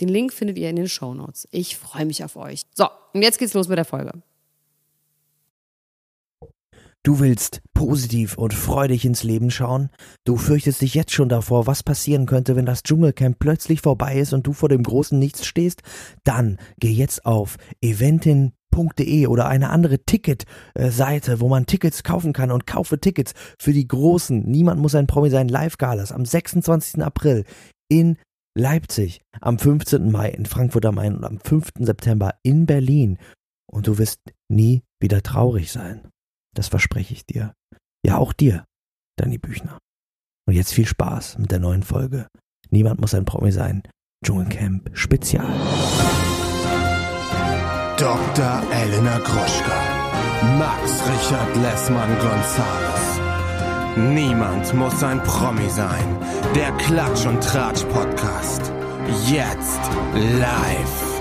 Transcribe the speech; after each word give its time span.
Den 0.00 0.08
Link 0.08 0.32
findet 0.32 0.58
ihr 0.58 0.70
in 0.70 0.76
den 0.76 0.88
Show 0.88 1.14
Notes. 1.14 1.46
Ich 1.50 1.76
freue 1.76 2.06
mich 2.06 2.24
auf 2.24 2.36
euch. 2.36 2.62
So, 2.74 2.88
und 3.12 3.22
jetzt 3.22 3.38
geht's 3.38 3.54
los 3.54 3.68
mit 3.68 3.78
der 3.78 3.84
Folge. 3.84 4.12
Du 7.02 7.18
willst 7.18 7.62
positiv 7.72 8.36
und 8.36 8.52
freudig 8.52 9.06
ins 9.06 9.22
Leben 9.22 9.50
schauen? 9.50 9.88
Du 10.24 10.36
fürchtest 10.36 10.82
dich 10.82 10.92
jetzt 10.92 11.12
schon 11.12 11.30
davor, 11.30 11.66
was 11.66 11.82
passieren 11.82 12.26
könnte, 12.26 12.56
wenn 12.56 12.66
das 12.66 12.82
Dschungelcamp 12.82 13.38
plötzlich 13.38 13.80
vorbei 13.80 14.18
ist 14.18 14.34
und 14.34 14.46
du 14.46 14.52
vor 14.52 14.68
dem 14.68 14.82
großen 14.82 15.18
Nichts 15.18 15.46
stehst? 15.46 15.80
Dann 16.24 16.58
geh 16.78 16.92
jetzt 16.92 17.24
auf 17.24 17.56
eventin.de 17.80 19.26
oder 19.28 19.48
eine 19.48 19.70
andere 19.70 20.00
Ticket-Seite, 20.04 21.40
wo 21.40 21.48
man 21.48 21.64
Tickets 21.64 22.02
kaufen 22.02 22.34
kann 22.34 22.50
und 22.50 22.66
kaufe 22.66 23.00
Tickets 23.00 23.32
für 23.58 23.72
die 23.72 23.88
großen 23.88 24.42
Niemand 24.42 24.78
muss 24.78 24.94
ein 24.94 25.06
Promi 25.06 25.30
sein 25.30 25.48
Live-Galas 25.48 26.12
am 26.12 26.26
26. 26.26 27.02
April 27.02 27.44
in 27.88 28.18
Leipzig, 28.56 29.20
am 29.40 29.58
15. 29.58 30.10
Mai 30.10 30.30
in 30.30 30.44
Frankfurt 30.44 30.84
am 30.84 30.96
Main 30.96 31.16
und 31.16 31.24
am 31.24 31.38
5. 31.38 31.70
September 31.78 32.34
in 32.42 32.66
Berlin. 32.66 33.18
Und 33.70 33.86
du 33.86 33.98
wirst 33.98 34.20
nie 34.48 34.82
wieder 35.00 35.22
traurig 35.22 35.70
sein. 35.70 36.08
Das 36.54 36.68
verspreche 36.68 37.14
ich 37.14 37.24
dir. 37.24 37.54
Ja, 38.04 38.18
auch 38.18 38.32
dir, 38.32 38.64
Danny 39.16 39.38
Büchner. 39.38 39.78
Und 40.48 40.54
jetzt 40.54 40.72
viel 40.72 40.86
Spaß 40.86 41.38
mit 41.38 41.52
der 41.52 41.60
neuen 41.60 41.84
Folge. 41.84 42.26
Niemand 42.70 43.00
muss 43.00 43.14
ein 43.14 43.24
Promi 43.24 43.52
sein. 43.52 43.82
Dschungelcamp 44.24 44.90
Spezial. 44.94 45.46
Dr. 47.96 48.62
Elena 48.72 49.18
Gruschka. 49.18 50.00
Max 50.58 51.02
Richard 51.06 51.56
Lessmann 51.56 52.18
Gonzales. 52.18 53.19
Niemand 54.08 54.72
muss 54.72 55.02
ein 55.02 55.22
Promi 55.24 55.68
sein. 55.68 56.18
Der 56.54 56.72
Klatsch 56.78 57.26
und 57.26 57.44
Tratsch 57.44 57.84
Podcast. 57.84 58.72
Jetzt 59.28 59.78
live. 60.14 61.20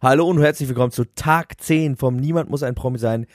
Hallo 0.00 0.26
und 0.28 0.40
herzlich 0.40 0.70
willkommen 0.70 0.92
zu 0.92 1.04
Tag 1.14 1.60
10 1.60 1.96
vom 1.96 2.16
Niemand 2.16 2.48
muss 2.48 2.62
ein 2.62 2.74
Promi 2.74 2.96
sein. 2.98 3.26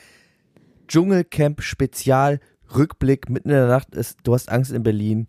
Dschungelcamp 0.88 1.62
Spezial 1.62 2.40
Rückblick 2.76 3.30
mitten 3.30 3.50
in 3.50 3.56
der 3.56 3.68
Nacht 3.68 3.94
ist, 3.94 4.18
du 4.24 4.34
hast 4.34 4.50
Angst 4.50 4.72
in 4.72 4.82
Berlin. 4.82 5.28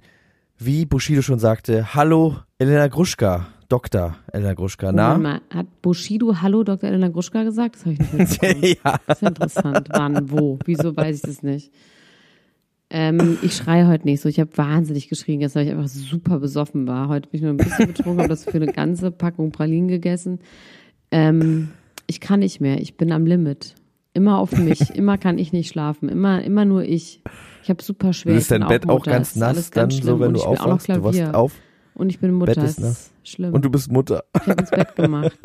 Wie 0.56 0.86
Bushido 0.86 1.20
schon 1.20 1.38
sagte, 1.38 1.94
hallo 1.94 2.38
Elena 2.58 2.88
Gruschka. 2.88 3.48
Dr. 3.68 4.16
Elena 4.32 4.54
Gruschka, 4.54 4.92
na? 4.92 5.18
Mal, 5.18 5.40
hat 5.50 5.66
Bushido 5.82 6.40
Hallo 6.40 6.64
Dr. 6.64 6.88
Elena 6.88 7.08
Gruschka 7.08 7.42
gesagt? 7.42 7.74
Das 7.76 7.82
habe 7.82 7.92
ich 7.92 7.98
nicht 8.00 8.12
mitbekommen. 8.42 8.76
ja. 8.84 8.96
Das 9.06 9.22
ist 9.22 9.28
interessant. 9.28 9.88
Wann, 9.92 10.30
wo? 10.30 10.58
Wieso 10.64 10.96
weiß 10.96 11.16
ich 11.16 11.22
das 11.22 11.42
nicht? 11.42 11.70
Ähm, 12.90 13.36
ich 13.42 13.54
schreie 13.54 13.86
heute 13.86 14.06
nicht 14.06 14.22
so. 14.22 14.30
Ich 14.30 14.40
habe 14.40 14.50
wahnsinnig 14.56 15.08
geschrien 15.10 15.40
gestern, 15.40 15.60
weil 15.60 15.66
ich 15.66 15.74
einfach 15.74 15.88
super 15.88 16.38
besoffen 16.38 16.86
war. 16.86 17.08
Heute 17.08 17.28
bin 17.28 17.38
ich 17.38 17.42
nur 17.42 17.50
ein 17.50 17.58
bisschen 17.58 17.88
betrunken, 17.88 18.20
habe 18.20 18.28
das 18.30 18.44
für 18.44 18.54
eine 18.54 18.72
ganze 18.72 19.10
Packung 19.10 19.52
Pralinen 19.52 19.88
gegessen. 19.88 20.38
Ähm, 21.10 21.68
ich 22.06 22.20
kann 22.20 22.40
nicht 22.40 22.62
mehr. 22.62 22.80
Ich 22.80 22.96
bin 22.96 23.12
am 23.12 23.26
Limit. 23.26 23.74
Immer 24.14 24.38
auf 24.38 24.56
mich. 24.56 24.94
Immer 24.94 25.18
kann 25.18 25.36
ich 25.36 25.52
nicht 25.52 25.68
schlafen. 25.68 26.08
Immer, 26.08 26.42
immer 26.42 26.64
nur 26.64 26.84
ich. 26.84 27.22
Ich 27.62 27.68
habe 27.68 27.82
super 27.82 28.14
schwer. 28.14 28.34
Ist 28.34 28.50
dein 28.50 28.66
Bett 28.66 28.88
auch 28.88 29.04
ganz 29.04 29.36
nass, 29.36 29.70
dann 29.70 29.90
schlimm. 29.90 30.06
so, 30.06 30.20
wenn 30.20 30.32
du 30.32 30.40
aufwachst? 30.40 30.88
Du 30.88 31.04
warst 31.04 31.34
auf 31.34 31.52
und 31.98 32.08
ich 32.08 32.18
bin 32.18 32.32
Mutter. 32.32 32.54
Bett 32.54 32.64
ist 32.64 32.80
nass. 32.80 33.10
schlimm. 33.24 33.52
Und 33.52 33.64
du 33.64 33.70
bist 33.70 33.92
Mutter. 33.92 34.24
Ich 34.34 34.46
habe 34.46 34.60
ins 34.60 34.70
Bett 34.70 34.96
gemacht. 34.96 35.38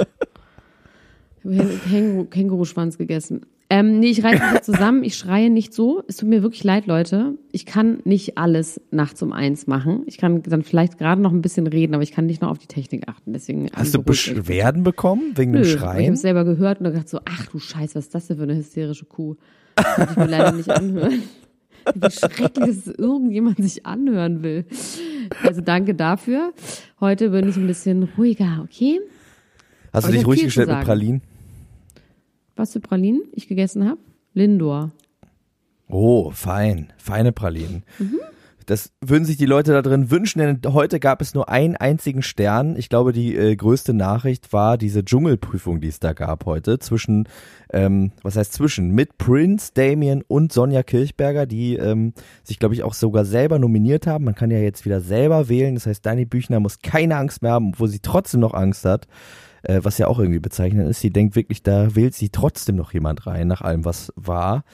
Ich 1.44 1.60
habe 1.60 1.78
Känguru, 1.90 2.26
Känguruschwanz 2.26 2.98
gegessen. 2.98 3.42
Ähm, 3.70 4.00
nee, 4.00 4.12
ich 4.12 4.24
reiße 4.24 4.44
mich 4.44 4.54
jetzt 4.54 4.66
zusammen. 4.66 5.04
Ich 5.04 5.16
schreie 5.16 5.50
nicht 5.50 5.74
so. 5.74 6.04
Es 6.08 6.18
tut 6.18 6.30
mir 6.30 6.44
wirklich 6.44 6.64
leid, 6.64 6.86
Leute. 6.86 7.34
Ich 7.52 7.66
kann 7.66 8.02
nicht 8.04 8.38
alles 8.38 8.80
nachts 8.92 9.22
um 9.24 9.34
eins 9.34 9.66
machen. 9.66 10.04
Ich 10.06 10.18
kann 10.18 10.44
dann 10.44 10.62
vielleicht 10.62 11.00
gerade 11.00 11.22
noch 11.22 11.32
ein 11.32 11.42
bisschen 11.42 11.66
reden, 11.66 11.96
aber 11.96 12.04
ich 12.04 12.12
kann 12.12 12.28
nicht 12.28 12.42
noch 12.42 12.50
auf 12.50 12.60
die 12.60 12.68
Technik 12.68 13.08
achten. 13.08 13.34
Deswegen 13.34 13.68
Hast 13.74 13.96
du 13.96 14.04
Beschwerden 14.04 14.84
bekommen 14.84 15.32
wegen 15.36 15.52
Nö, 15.52 15.64
dem 15.64 15.66
Schreien? 15.66 16.00
Ich 16.02 16.06
habe 16.06 16.14
es 16.14 16.22
selber 16.22 16.46
gehört 16.46 16.80
und 16.80 16.86
gedacht 16.86 17.10
so, 17.10 17.20
ach 17.26 17.48
du 17.48 17.58
Scheiße, 17.58 17.96
was 17.96 18.06
ist 18.06 18.14
das 18.16 18.28
denn 18.28 18.38
für 18.38 18.44
eine 18.44 18.56
hysterische 18.56 19.06
Kuh? 19.06 19.36
Das 19.76 19.96
kann 19.96 20.08
ich 20.12 20.18
mir 20.18 20.28
leider 20.28 20.52
nicht 20.52 20.70
anhören. 20.70 21.24
Wie 21.96 22.12
schrecklich 22.12 22.70
es 22.70 22.88
irgendjemand 22.88 23.58
sich 23.58 23.86
anhören 23.86 24.44
will. 24.44 24.66
Also 25.44 25.62
danke 25.62 25.96
dafür. 25.96 26.54
Heute 27.00 27.30
bin 27.30 27.48
ich 27.48 27.58
ein 27.58 27.68
bisschen 27.68 28.04
ruhiger, 28.18 28.62
okay? 28.64 29.00
Hast 29.92 30.06
Aber 30.06 30.12
du 30.12 30.18
dich 30.18 30.28
ruhig 30.28 30.44
gestellt 30.44 30.70
mit 30.70 30.82
Pralinen? 30.82 31.22
Was 32.56 32.74
für 32.74 32.80
Pralinen 32.80 33.24
ich 33.32 33.48
gegessen 33.48 33.88
habe? 33.88 34.00
Lindor. 34.34 34.92
Oh, 35.88 36.32
fein. 36.32 36.92
Feine 36.98 37.32
Pralinen. 37.32 37.84
Mhm. 38.00 38.20
Das 38.66 38.92
würden 39.02 39.26
sich 39.26 39.38
die 39.38 39.46
Leute 39.46 39.72
da 39.72 39.82
drin 39.82 40.12
wünschen, 40.12 40.40
denn 40.40 40.74
heute 40.74 41.00
gab 41.00 41.22
es 41.22 41.34
nur 41.34 41.50
einen 41.50 41.76
einzigen 41.76 42.22
Stern. 42.22 42.76
Ich 42.76 42.90
glaube, 42.90 43.14
die 43.14 43.36
äh, 43.36 43.56
größte 43.56 43.94
Nachricht 43.94 44.54
war 44.54 44.78
diese 44.78 45.04
Dschungelprüfung, 45.04 45.82
die 45.82 45.88
es 45.88 46.00
da 46.00 46.14
gab 46.14 46.46
heute 46.46 46.80
zwischen, 46.80 47.28
ähm, 47.72 48.12
was 48.22 48.36
heißt 48.36 48.54
zwischen, 48.54 48.92
mit 48.92 49.18
Prince, 49.18 49.72
Damien 49.74 50.24
und 50.28 50.54
Sonja 50.54 50.84
Kirchberger, 50.84 51.46
die 51.46 51.76
ähm, 51.76 52.14
sich, 52.44 52.60
glaube 52.60 52.76
ich, 52.76 52.84
auch 52.84 52.94
sogar 52.94 53.26
selber 53.26 53.60
nominiert 53.60 54.08
haben. 54.08 54.26
Man 54.26 54.36
kann 54.36 54.52
ja 54.52 54.60
jetzt 54.60 54.86
wieder 54.86 55.02
selber 55.02 55.50
wählen. 55.50 55.76
Das 55.76 55.86
heißt, 55.86 56.06
Dani 56.06 56.26
Büchner 56.26 56.60
muss 56.60 56.80
keine 56.80 57.18
Angst 57.18 57.42
mehr 57.42 57.52
haben, 57.52 57.70
obwohl 57.70 57.90
sie 57.90 58.00
trotzdem 58.00 58.40
noch 58.40 58.54
Angst 58.54 58.86
hat. 58.86 59.08
Äh, 59.64 59.80
was 59.84 59.98
ja 59.98 60.08
auch 60.08 60.20
irgendwie 60.20 60.42
bezeichnend 60.42 60.90
ist. 60.90 61.00
Sie 61.00 61.10
denkt 61.10 61.38
wirklich, 61.38 61.64
da 61.64 61.96
wählt 61.96 62.14
sie 62.14 62.30
trotzdem 62.30 62.76
noch 62.76 62.94
jemand 62.94 63.26
rein, 63.26 63.48
nach 63.48 63.62
allem, 63.62 63.86
was 63.86 64.12
war. 64.18 64.66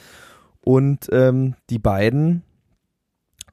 Und 0.62 1.10
ähm, 1.12 1.54
die 1.70 1.78
beiden 1.78 2.44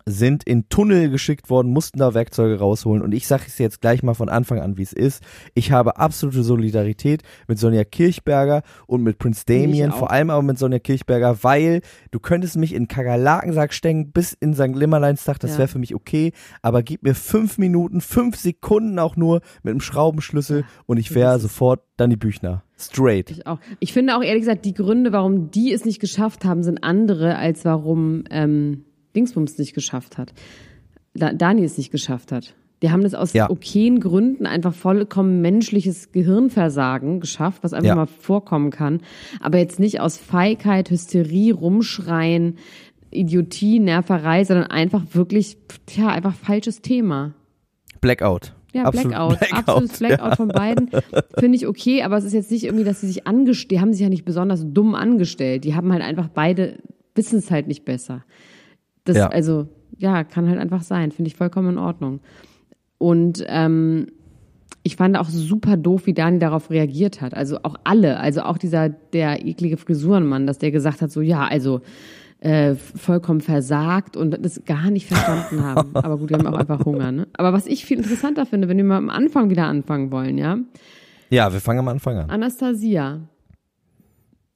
sind 0.08 0.44
in 0.44 0.68
Tunnel 0.68 1.10
geschickt 1.10 1.50
worden, 1.50 1.72
mussten 1.72 1.98
da 1.98 2.14
Werkzeuge 2.14 2.60
rausholen 2.60 3.02
und 3.02 3.12
ich 3.12 3.26
sage 3.26 3.42
es 3.48 3.58
jetzt 3.58 3.80
gleich 3.80 4.04
mal 4.04 4.14
von 4.14 4.28
Anfang 4.28 4.60
an, 4.60 4.78
wie 4.78 4.82
es 4.82 4.92
ist. 4.92 5.22
Ich 5.54 5.72
habe 5.72 5.98
absolute 5.98 6.44
Solidarität 6.44 7.22
mit 7.48 7.58
Sonja 7.58 7.82
Kirchberger 7.82 8.62
und 8.86 9.02
mit 9.02 9.18
Prince 9.18 9.44
Damien, 9.44 9.90
vor 9.90 10.12
allem 10.12 10.30
aber 10.30 10.42
mit 10.42 10.58
Sonja 10.58 10.78
Kirchberger, 10.78 11.42
weil 11.42 11.80
du 12.12 12.20
könntest 12.20 12.56
mich 12.56 12.72
in 12.72 12.86
Kakerlakensack 12.86 13.72
stecken 13.74 14.12
bis 14.12 14.32
in 14.32 14.54
St. 14.54 14.76
Limmerleinstag, 14.76 15.40
das 15.40 15.52
ja. 15.52 15.58
wäre 15.58 15.68
für 15.68 15.80
mich 15.80 15.94
okay, 15.94 16.32
aber 16.62 16.84
gib 16.84 17.02
mir 17.02 17.16
fünf 17.16 17.58
Minuten, 17.58 18.00
fünf 18.00 18.36
Sekunden 18.36 19.00
auch 19.00 19.16
nur 19.16 19.40
mit 19.64 19.72
einem 19.72 19.80
Schraubenschlüssel 19.80 20.64
und 20.86 20.98
ich 20.98 21.14
wäre 21.16 21.40
sofort 21.40 21.82
dann 21.96 22.10
die 22.10 22.16
Büchner. 22.16 22.62
Straight. 22.78 23.30
Ich 23.30 23.46
auch. 23.46 23.58
Ich 23.80 23.92
finde 23.92 24.16
auch 24.16 24.22
ehrlich 24.22 24.42
gesagt, 24.42 24.64
die 24.66 24.74
Gründe, 24.74 25.10
warum 25.12 25.50
die 25.50 25.72
es 25.72 25.84
nicht 25.84 25.98
geschafft 25.98 26.44
haben, 26.44 26.62
sind 26.62 26.84
andere, 26.84 27.36
als 27.36 27.64
warum 27.64 28.24
ähm, 28.30 28.84
Dingsbums 29.16 29.58
nicht 29.58 29.74
geschafft 29.74 30.18
hat. 30.18 30.32
Da, 31.14 31.32
Dani 31.32 31.64
es 31.64 31.78
nicht 31.78 31.90
geschafft 31.90 32.30
hat. 32.30 32.54
Die 32.82 32.90
haben 32.90 33.02
das 33.02 33.14
aus 33.14 33.32
ja. 33.32 33.48
okayen 33.48 34.00
Gründen 34.00 34.46
einfach 34.46 34.74
vollkommen 34.74 35.40
menschliches 35.40 36.12
Gehirnversagen 36.12 37.20
geschafft, 37.20 37.64
was 37.64 37.72
einfach 37.72 37.88
ja. 37.88 37.94
mal 37.94 38.06
vorkommen 38.06 38.70
kann. 38.70 39.00
Aber 39.40 39.58
jetzt 39.58 39.80
nicht 39.80 40.00
aus 40.00 40.18
Feigheit, 40.18 40.90
Hysterie, 40.90 41.52
Rumschreien, 41.52 42.58
Idiotie, 43.10 43.78
Nerverei, 43.78 44.44
sondern 44.44 44.66
einfach 44.66 45.02
wirklich, 45.12 45.56
tja, 45.86 46.08
einfach 46.08 46.34
falsches 46.34 46.82
Thema. 46.82 47.34
Blackout. 48.02 48.52
Ja, 48.74 48.84
Absolut 48.84 49.08
Blackout. 49.08 49.38
Blackout. 49.38 49.58
Absolutes 49.58 49.98
Blackout 49.98 50.28
ja. 50.28 50.36
von 50.36 50.48
beiden. 50.48 50.90
Finde 51.38 51.56
ich 51.56 51.66
okay, 51.66 52.02
aber 52.02 52.18
es 52.18 52.24
ist 52.24 52.34
jetzt 52.34 52.50
nicht 52.50 52.64
irgendwie, 52.64 52.84
dass 52.84 53.00
sie 53.00 53.06
sich 53.06 53.26
angestellt, 53.26 53.70
die 53.70 53.80
haben 53.80 53.92
sich 53.94 54.02
ja 54.02 54.10
nicht 54.10 54.26
besonders 54.26 54.64
dumm 54.66 54.94
angestellt. 54.94 55.64
Die 55.64 55.74
haben 55.74 55.90
halt 55.92 56.02
einfach 56.02 56.28
beide, 56.28 56.76
wissen 57.14 57.38
es 57.38 57.50
halt 57.50 57.68
nicht 57.68 57.86
besser. 57.86 58.24
Das, 59.06 59.16
ja. 59.16 59.28
also, 59.28 59.68
ja, 59.98 60.24
kann 60.24 60.48
halt 60.48 60.58
einfach 60.58 60.82
sein. 60.82 61.12
Finde 61.12 61.28
ich 61.28 61.36
vollkommen 61.36 61.70
in 61.70 61.78
Ordnung. 61.78 62.20
Und 62.98 63.44
ähm, 63.48 64.08
ich 64.82 64.96
fand 64.96 65.18
auch 65.18 65.28
super 65.28 65.76
doof, 65.76 66.06
wie 66.06 66.14
Dani 66.14 66.38
darauf 66.38 66.70
reagiert 66.70 67.20
hat. 67.20 67.34
Also 67.34 67.58
auch 67.62 67.74
alle, 67.84 68.20
also 68.20 68.42
auch 68.42 68.56
dieser, 68.56 68.88
der 68.88 69.44
eklige 69.44 69.76
Frisurenmann, 69.76 70.46
dass 70.46 70.58
der 70.58 70.70
gesagt 70.70 71.02
hat, 71.02 71.10
so, 71.10 71.20
ja, 71.20 71.44
also 71.46 71.80
äh, 72.38 72.74
vollkommen 72.74 73.40
versagt 73.40 74.16
und 74.16 74.44
das 74.44 74.62
gar 74.64 74.90
nicht 74.90 75.06
verstanden 75.06 75.64
haben. 75.64 75.90
Aber 75.96 76.18
gut, 76.18 76.30
die 76.30 76.34
haben 76.34 76.46
auch 76.46 76.58
einfach 76.58 76.84
Hunger, 76.84 77.10
ne? 77.10 77.26
Aber 77.36 77.52
was 77.52 77.66
ich 77.66 77.84
viel 77.84 77.98
interessanter 77.98 78.46
finde, 78.46 78.68
wenn 78.68 78.76
wir 78.76 78.84
mal 78.84 78.98
am 78.98 79.10
Anfang 79.10 79.50
wieder 79.50 79.64
anfangen 79.64 80.12
wollen, 80.12 80.38
ja? 80.38 80.58
Ja, 81.30 81.52
wir 81.52 81.60
fangen 81.60 81.80
am 81.80 81.88
Anfang 81.88 82.18
an. 82.18 82.30
Anastasia. 82.30 83.20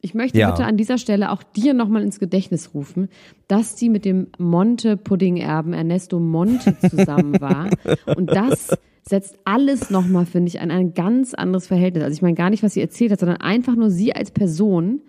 Ich 0.03 0.15
möchte 0.15 0.39
Ja. 0.39 0.51
bitte 0.51 0.65
an 0.65 0.77
dieser 0.77 0.97
Stelle 0.99 1.31
auch 1.31 1.43
dir 1.43 1.75
nochmal 1.75 2.03
ins 2.03 2.19
Gedächtnis 2.19 2.73
rufen, 2.75 3.09
dass 3.49 3.79
sie 3.79 3.89
mit 3.89 4.05
dem 4.05 4.29
Monte-Pudding-Erben 4.39 5.73
Ernesto 5.75 6.19
Monte 6.19 6.77
zusammen 6.89 7.41
war. 7.41 7.69
Und 8.17 8.31
das 8.31 8.71
setzt 9.09 9.39
alles 9.45 9.91
nochmal, 9.91 10.25
finde 10.27 10.49
ich, 10.49 10.61
an 10.61 10.71
ein 10.71 10.95
ganz 10.95 11.35
anderes 11.35 11.67
Verhältnis. 11.67 12.05
Also 12.05 12.15
ich 12.15 12.23
meine 12.23 12.35
gar 12.35 12.51
nicht, 12.51 12.63
was 12.63 12.75
sie 12.75 12.81
erzählt 12.81 13.13
hat, 13.13 13.21
sondern 13.21 13.39
einfach 13.43 13.75
nur 13.77 13.91
sie 13.91 14.15
als 14.15 14.31
Person. 14.31 15.01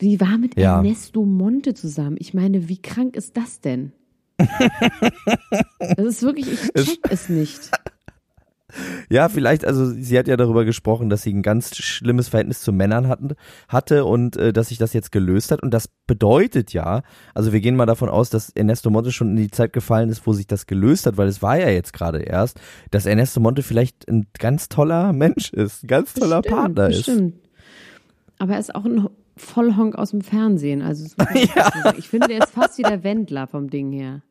Die 0.00 0.20
war 0.20 0.36
mit 0.36 0.58
Ja. 0.58 0.76
Ernesto 0.76 1.24
Monte 1.24 1.72
zusammen. 1.72 2.16
Ich 2.18 2.34
meine, 2.34 2.68
wie 2.68 2.78
krank 2.78 3.16
ist 3.16 3.36
das 3.36 3.60
denn? 3.60 3.92
Das 5.78 6.04
ist 6.06 6.22
wirklich, 6.22 6.48
ich 6.52 6.84
check 6.84 6.98
es 7.10 7.28
nicht. 7.28 7.70
Ja, 9.08 9.28
vielleicht, 9.28 9.64
also 9.64 9.86
sie 9.86 10.18
hat 10.18 10.28
ja 10.28 10.36
darüber 10.36 10.64
gesprochen, 10.64 11.08
dass 11.08 11.22
sie 11.22 11.32
ein 11.32 11.42
ganz 11.42 11.76
schlimmes 11.76 12.28
Verhältnis 12.28 12.60
zu 12.60 12.72
Männern 12.72 13.08
hatten, 13.08 13.34
hatte 13.68 14.04
und 14.04 14.36
äh, 14.36 14.52
dass 14.52 14.68
sich 14.68 14.78
das 14.78 14.92
jetzt 14.92 15.12
gelöst 15.12 15.50
hat. 15.50 15.62
Und 15.62 15.72
das 15.72 15.88
bedeutet 16.06 16.72
ja, 16.72 17.02
also 17.34 17.52
wir 17.52 17.60
gehen 17.60 17.76
mal 17.76 17.86
davon 17.86 18.08
aus, 18.08 18.30
dass 18.30 18.50
Ernesto 18.50 18.90
Monte 18.90 19.12
schon 19.12 19.30
in 19.30 19.36
die 19.36 19.50
Zeit 19.50 19.72
gefallen 19.72 20.08
ist, 20.08 20.26
wo 20.26 20.32
sich 20.32 20.46
das 20.46 20.66
gelöst 20.66 21.06
hat, 21.06 21.16
weil 21.16 21.28
es 21.28 21.42
war 21.42 21.58
ja 21.58 21.68
jetzt 21.68 21.92
gerade 21.92 22.20
erst, 22.20 22.60
dass 22.90 23.06
Ernesto 23.06 23.40
Monte 23.40 23.62
vielleicht 23.62 24.08
ein 24.08 24.26
ganz 24.38 24.68
toller 24.68 25.12
Mensch 25.12 25.52
ist, 25.52 25.84
ein 25.84 25.88
ganz 25.88 26.14
toller 26.14 26.42
Bestimmt, 26.42 26.60
Partner 26.60 26.88
ist. 26.88 27.06
bestimmt. 27.06 27.34
Aber 28.38 28.54
er 28.54 28.60
ist 28.60 28.74
auch 28.74 28.84
ein 28.84 29.08
Vollhonk 29.36 29.96
aus 29.96 30.10
dem 30.10 30.22
Fernsehen. 30.22 30.82
Also 30.82 31.04
muss 31.04 31.28
ich, 31.98 32.08
finde, 32.08 32.28
der 32.28 32.38
ist 32.38 32.50
fast 32.50 32.78
wie 32.78 32.82
der 32.82 33.02
Wendler 33.04 33.46
vom 33.46 33.68
Ding 33.70 33.92
her. 33.92 34.22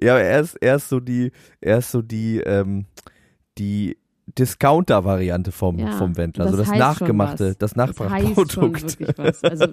Ja, 0.00 0.14
aber 0.14 0.22
er 0.22 0.40
ist, 0.40 0.56
er 0.56 0.76
ist 0.76 0.88
so 0.88 1.00
die, 1.00 1.32
er 1.60 1.78
ist 1.78 1.90
so 1.90 2.02
die, 2.02 2.38
ähm, 2.38 2.86
die 3.58 3.96
Discounter-Variante 4.38 5.52
vom, 5.52 5.78
Ja, 5.78 5.92
vom 5.92 6.16
Wendler, 6.16 6.44
das 6.44 6.52
so 6.52 6.58
das 6.58 6.68
schon 6.68 6.78
Nachgemachte, 6.78 7.44
das 7.58 7.58
Das 7.58 7.76
Nachbarprodukt. 7.76 9.18
was. 9.18 9.42
Also 9.42 9.66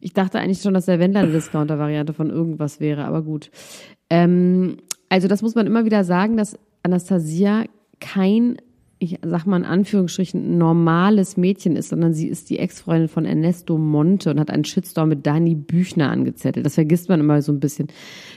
ich 0.00 0.12
dachte 0.12 0.38
eigentlich 0.38 0.60
schon, 0.60 0.74
dass 0.74 0.86
der 0.86 0.98
Wendler 0.98 1.20
eine 1.20 1.32
Discounter-Variante 1.32 2.12
von 2.12 2.28
irgendwas 2.30 2.80
wäre, 2.80 3.04
aber 3.04 3.22
gut. 3.22 3.50
Ähm, 4.10 4.78
also 5.08 5.28
das 5.28 5.42
muss 5.42 5.54
man 5.54 5.66
immer 5.66 5.84
wieder 5.84 6.04
sagen, 6.04 6.36
dass 6.36 6.58
Anastasia 6.82 7.64
kein, 8.00 8.58
ich 9.00 9.18
sag 9.22 9.46
mal 9.46 9.58
in 9.58 9.64
Anführungsstrichen, 9.64 10.58
normales 10.58 11.36
Mädchen 11.36 11.76
ist, 11.76 11.90
sondern 11.90 12.14
sie 12.14 12.26
ist 12.26 12.50
die 12.50 12.58
Ex-Freundin 12.58 13.08
von 13.08 13.24
Ernesto 13.24 13.78
Monte 13.78 14.30
und 14.30 14.40
hat 14.40 14.50
einen 14.50 14.64
Shitstorm 14.64 15.10
mit 15.10 15.24
Dani 15.24 15.54
Büchner 15.54 16.10
angezettelt. 16.10 16.66
Das 16.66 16.74
vergisst 16.74 17.08
man 17.08 17.20
immer 17.20 17.40
so 17.40 17.52
ein 17.52 17.60
bisschen, 17.60 17.88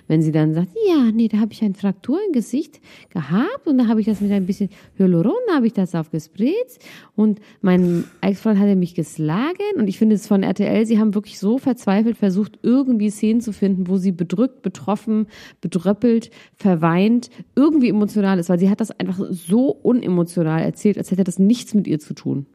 wenn 0.07 0.21
sie 0.21 0.31
dann 0.31 0.53
sagt, 0.53 0.69
ja, 0.87 1.11
nee, 1.11 1.29
da 1.29 1.39
habe 1.39 1.51
ich 1.51 1.63
eine 1.63 1.73
Fraktur 1.73 2.19
im 2.27 2.33
Gesicht 2.33 2.79
gehabt 3.09 3.65
und 3.65 3.79
da 3.79 3.87
habe 3.87 4.01
ich 4.01 4.05
das 4.05 4.21
mit 4.21 4.31
ein 4.31 4.45
bisschen 4.45 4.69
Hyaluron, 4.97 5.33
habe 5.51 5.65
ich 5.65 5.73
das 5.73 5.95
aufgespritzt 5.95 6.83
und 7.15 7.39
mein 7.61 8.03
Ex-Freund 8.21 8.59
hatte 8.59 8.75
mich 8.75 8.93
geschlagen 8.93 9.57
und 9.77 9.87
ich 9.87 9.97
finde 9.97 10.13
es 10.15 10.27
von 10.27 10.43
RTL, 10.43 10.85
sie 10.85 10.99
haben 10.99 11.15
wirklich 11.15 11.39
so 11.39 11.57
verzweifelt 11.57 12.17
versucht, 12.17 12.59
irgendwie 12.61 13.09
Szenen 13.09 13.41
zu 13.41 13.51
finden, 13.51 13.87
wo 13.87 13.97
sie 13.97 14.11
bedrückt, 14.11 14.61
betroffen, 14.61 15.25
bedröppelt, 15.59 16.29
verweint, 16.55 17.31
irgendwie 17.55 17.89
emotional 17.89 18.37
ist, 18.37 18.49
weil 18.49 18.59
sie 18.59 18.69
hat 18.69 18.79
das 18.79 18.91
einfach 18.91 19.25
so 19.31 19.71
unemotional 19.71 20.50
erzählt, 20.59 20.97
als 20.97 21.11
hätte 21.11 21.23
das 21.23 21.39
nichts 21.39 21.73
mit 21.73 21.87
ihr 21.87 21.99
zu 21.99 22.13
tun. 22.13 22.45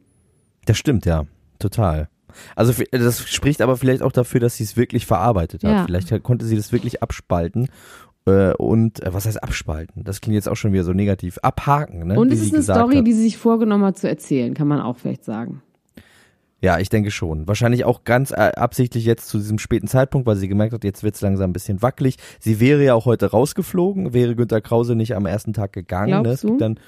Das 0.65 0.77
stimmt, 0.77 1.05
ja, 1.05 1.25
total. 1.59 2.09
Also 2.55 2.71
f- 2.73 2.83
das 2.91 3.27
spricht 3.27 3.61
aber 3.61 3.77
vielleicht 3.77 4.01
auch 4.03 4.11
dafür, 4.11 4.39
dass 4.39 4.57
sie 4.57 4.63
es 4.65 4.75
wirklich 4.77 5.05
verarbeitet 5.05 5.63
hat. 5.63 5.71
Ja. 5.71 5.85
Vielleicht 5.85 6.23
konnte 6.23 6.45
sie 6.45 6.55
das 6.57 6.71
wirklich 6.71 7.01
abspalten. 7.01 7.69
Äh, 8.27 8.53
und 8.55 9.01
äh, 9.01 9.13
was 9.13 9.25
heißt 9.25 9.41
abspalten? 9.41 10.03
Das 10.03 10.19
klingt 10.21 10.35
jetzt 10.35 10.49
auch 10.49 10.55
schon 10.57 10.73
wieder 10.73 10.83
so 10.83 10.91
negativ. 10.93 11.39
Abhaken, 11.41 12.07
ne? 12.07 12.19
Und 12.19 12.31
es 12.31 12.41
ist 12.41 12.53
eine 12.53 12.61
Story, 12.61 12.97
hat. 12.97 13.07
die 13.07 13.13
sie 13.13 13.23
sich 13.23 13.37
vorgenommen 13.37 13.85
hat 13.85 13.97
zu 13.97 14.09
erzählen, 14.09 14.53
kann 14.53 14.67
man 14.67 14.81
auch 14.81 14.97
vielleicht 14.97 15.23
sagen. 15.23 15.61
Ja, 16.61 16.79
ich 16.79 16.89
denke 16.89 17.11
schon. 17.11 17.47
Wahrscheinlich 17.47 17.85
auch 17.85 18.03
ganz 18.03 18.31
äh, 18.31 18.35
absichtlich 18.55 19.05
jetzt 19.05 19.29
zu 19.29 19.37
diesem 19.37 19.59
späten 19.59 19.87
Zeitpunkt, 19.87 20.25
weil 20.27 20.35
sie 20.35 20.47
gemerkt 20.47 20.73
hat, 20.73 20.83
jetzt 20.83 21.03
wird's 21.03 21.21
langsam 21.21 21.51
ein 21.51 21.53
bisschen 21.53 21.81
wackelig. 21.83 22.17
Sie 22.39 22.59
wäre 22.59 22.83
ja 22.83 22.95
auch 22.95 23.05
heute 23.05 23.27
rausgeflogen, 23.31 24.13
wäre 24.13 24.35
Günter 24.35 24.59
Krause 24.59 24.95
nicht 24.95 25.15
am 25.15 25.25
ersten 25.27 25.53
Tag 25.53 25.71
gegangen. 25.71 26.09
ne? 26.11 26.23
Glaubst 26.23 26.43
Es 26.43 26.49
gibt? 26.49 26.61
Dann, 26.61 26.79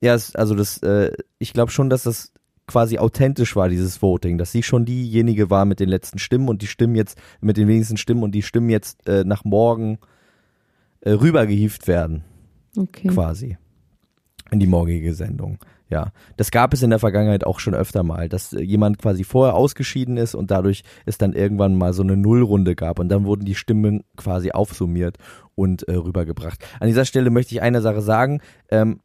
ja, 0.00 0.12
also 0.12 0.54
das, 0.54 0.78
äh, 0.78 1.12
ich 1.38 1.52
glaube 1.52 1.70
schon, 1.70 1.90
dass 1.90 2.04
das 2.04 2.32
quasi 2.66 2.98
authentisch 2.98 3.56
war, 3.56 3.68
dieses 3.68 4.00
Voting, 4.00 4.38
dass 4.38 4.52
sie 4.52 4.62
schon 4.62 4.84
diejenige 4.84 5.50
war 5.50 5.64
mit 5.64 5.80
den 5.80 5.88
letzten 5.88 6.18
Stimmen 6.18 6.48
und 6.48 6.62
die 6.62 6.68
Stimmen 6.68 6.94
jetzt, 6.94 7.18
mit 7.40 7.56
den 7.56 7.68
wenigsten 7.68 7.96
Stimmen 7.96 8.22
und 8.22 8.32
die 8.32 8.42
Stimmen 8.42 8.70
jetzt 8.70 9.06
äh, 9.08 9.24
nach 9.24 9.44
morgen 9.44 9.98
äh, 11.00 11.10
rübergehieft 11.10 11.88
werden 11.88 12.24
Okay. 12.76 13.08
quasi 13.08 13.56
in 14.52 14.60
die 14.60 14.66
morgige 14.66 15.14
Sendung. 15.14 15.58
Ja, 15.88 16.12
das 16.36 16.52
gab 16.52 16.72
es 16.72 16.84
in 16.84 16.90
der 16.90 17.00
Vergangenheit 17.00 17.44
auch 17.44 17.58
schon 17.58 17.74
öfter 17.74 18.04
mal, 18.04 18.28
dass 18.28 18.52
äh, 18.52 18.62
jemand 18.62 18.98
quasi 18.98 19.24
vorher 19.24 19.56
ausgeschieden 19.56 20.16
ist 20.16 20.36
und 20.36 20.52
dadurch 20.52 20.84
es 21.04 21.18
dann 21.18 21.32
irgendwann 21.32 21.74
mal 21.74 21.92
so 21.92 22.02
eine 22.02 22.16
Nullrunde 22.16 22.76
gab 22.76 23.00
und 23.00 23.08
dann 23.08 23.24
wurden 23.24 23.44
die 23.44 23.56
Stimmen 23.56 24.04
quasi 24.16 24.52
aufsummiert 24.52 25.18
und 25.56 25.88
äh, 25.88 25.94
rübergebracht. 25.94 26.64
An 26.78 26.86
dieser 26.86 27.04
Stelle 27.04 27.30
möchte 27.30 27.54
ich 27.54 27.62
eine 27.62 27.80
Sache 27.80 28.02
sagen. 28.02 28.40
Ähm, 28.70 29.00